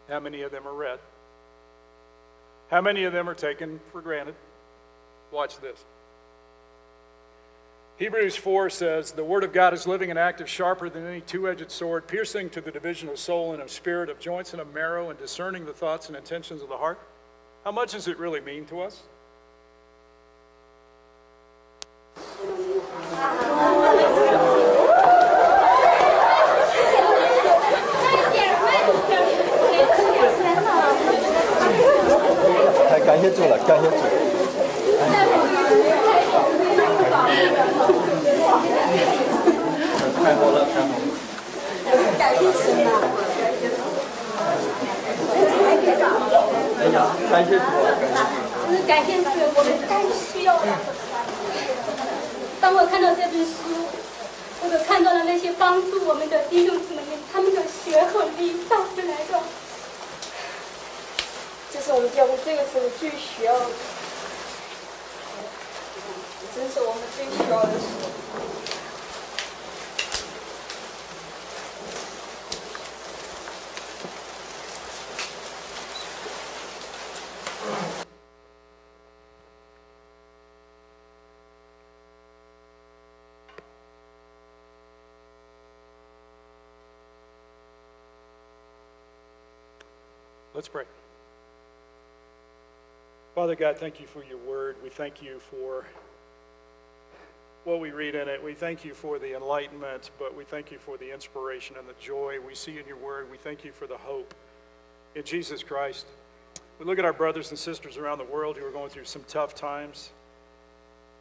[0.08, 0.98] How many of them are read?
[2.70, 4.34] How many of them are taken for granted?
[5.32, 5.84] Watch this.
[7.96, 11.48] Hebrews 4 says, The Word of God is living and active, sharper than any two
[11.48, 14.72] edged sword, piercing to the division of soul and of spirit, of joints and of
[14.72, 16.98] marrow, and discerning the thoughts and intentions of the heart.
[17.62, 19.02] How much does it really mean to us?
[33.20, 33.96] 谢主了，感谢主。
[40.22, 41.04] 太好了，太好了。
[42.18, 42.88] 感谢神啊！
[46.78, 46.96] 哎呀，
[47.30, 48.48] 感谢主啊，感谢主。
[48.66, 50.60] 真是感谢主，我们太需要了。
[52.60, 53.52] 当我看到这本书，
[54.62, 59.40] 或者看到了那些帮助我们的弟兄姊妹们，他们的血和力到这来的，
[61.71, 63.65] 这是我们教会这个时候最需要的，
[66.55, 68.09] 真是我们最需要的时候。
[90.55, 90.86] Let's pray.
[93.41, 94.76] Father God, thank you for your word.
[94.82, 95.86] We thank you for
[97.64, 98.45] what we read in it.
[98.45, 101.95] We thank you for the enlightenment, but we thank you for the inspiration and the
[101.99, 103.30] joy we see in your word.
[103.30, 104.34] We thank you for the hope
[105.14, 106.05] in Jesus Christ.
[106.78, 109.24] We look at our brothers and sisters around the world who are going through some
[109.26, 110.11] tough times.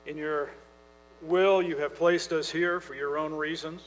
[0.06, 0.50] In your
[1.22, 3.82] will, you have placed us here for your own reasons,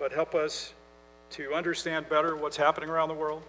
[0.00, 0.72] but help us
[1.30, 3.44] to understand better what's happening around the world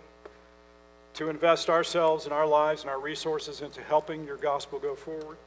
[1.16, 5.38] to invest ourselves and our lives and our resources into helping your gospel go forward.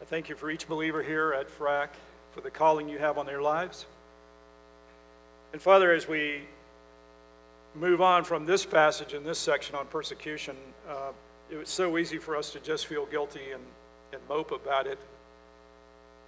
[0.00, 1.88] I thank you for each believer here at FRAC,
[2.32, 3.86] for the calling you have on their lives.
[5.52, 6.42] And Father, as we
[7.74, 10.56] move on from this passage in this section on persecution,
[10.88, 11.12] uh,
[11.50, 13.62] it was so easy for us to just feel guilty and,
[14.12, 14.98] and mope about it.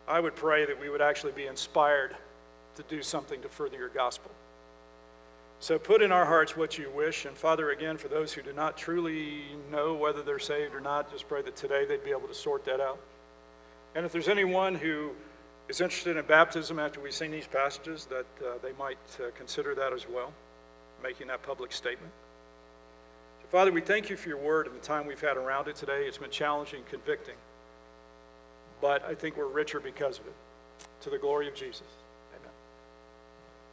[0.08, 2.16] I would pray that we would actually be inspired
[2.76, 4.30] to do something to further your gospel.
[5.62, 7.24] So put in our hearts what you wish.
[7.24, 11.08] And Father, again, for those who do not truly know whether they're saved or not,
[11.12, 12.98] just pray that today they'd be able to sort that out.
[13.94, 15.12] And if there's anyone who
[15.68, 19.72] is interested in baptism after we've seen these passages, that uh, they might uh, consider
[19.76, 20.32] that as well,
[21.00, 22.12] making that public statement.
[23.42, 25.76] So, Father, we thank you for your word and the time we've had around it
[25.76, 26.06] today.
[26.08, 27.36] It's been challenging, convicting,
[28.80, 30.34] but I think we're richer because of it.
[31.02, 31.82] To the glory of Jesus.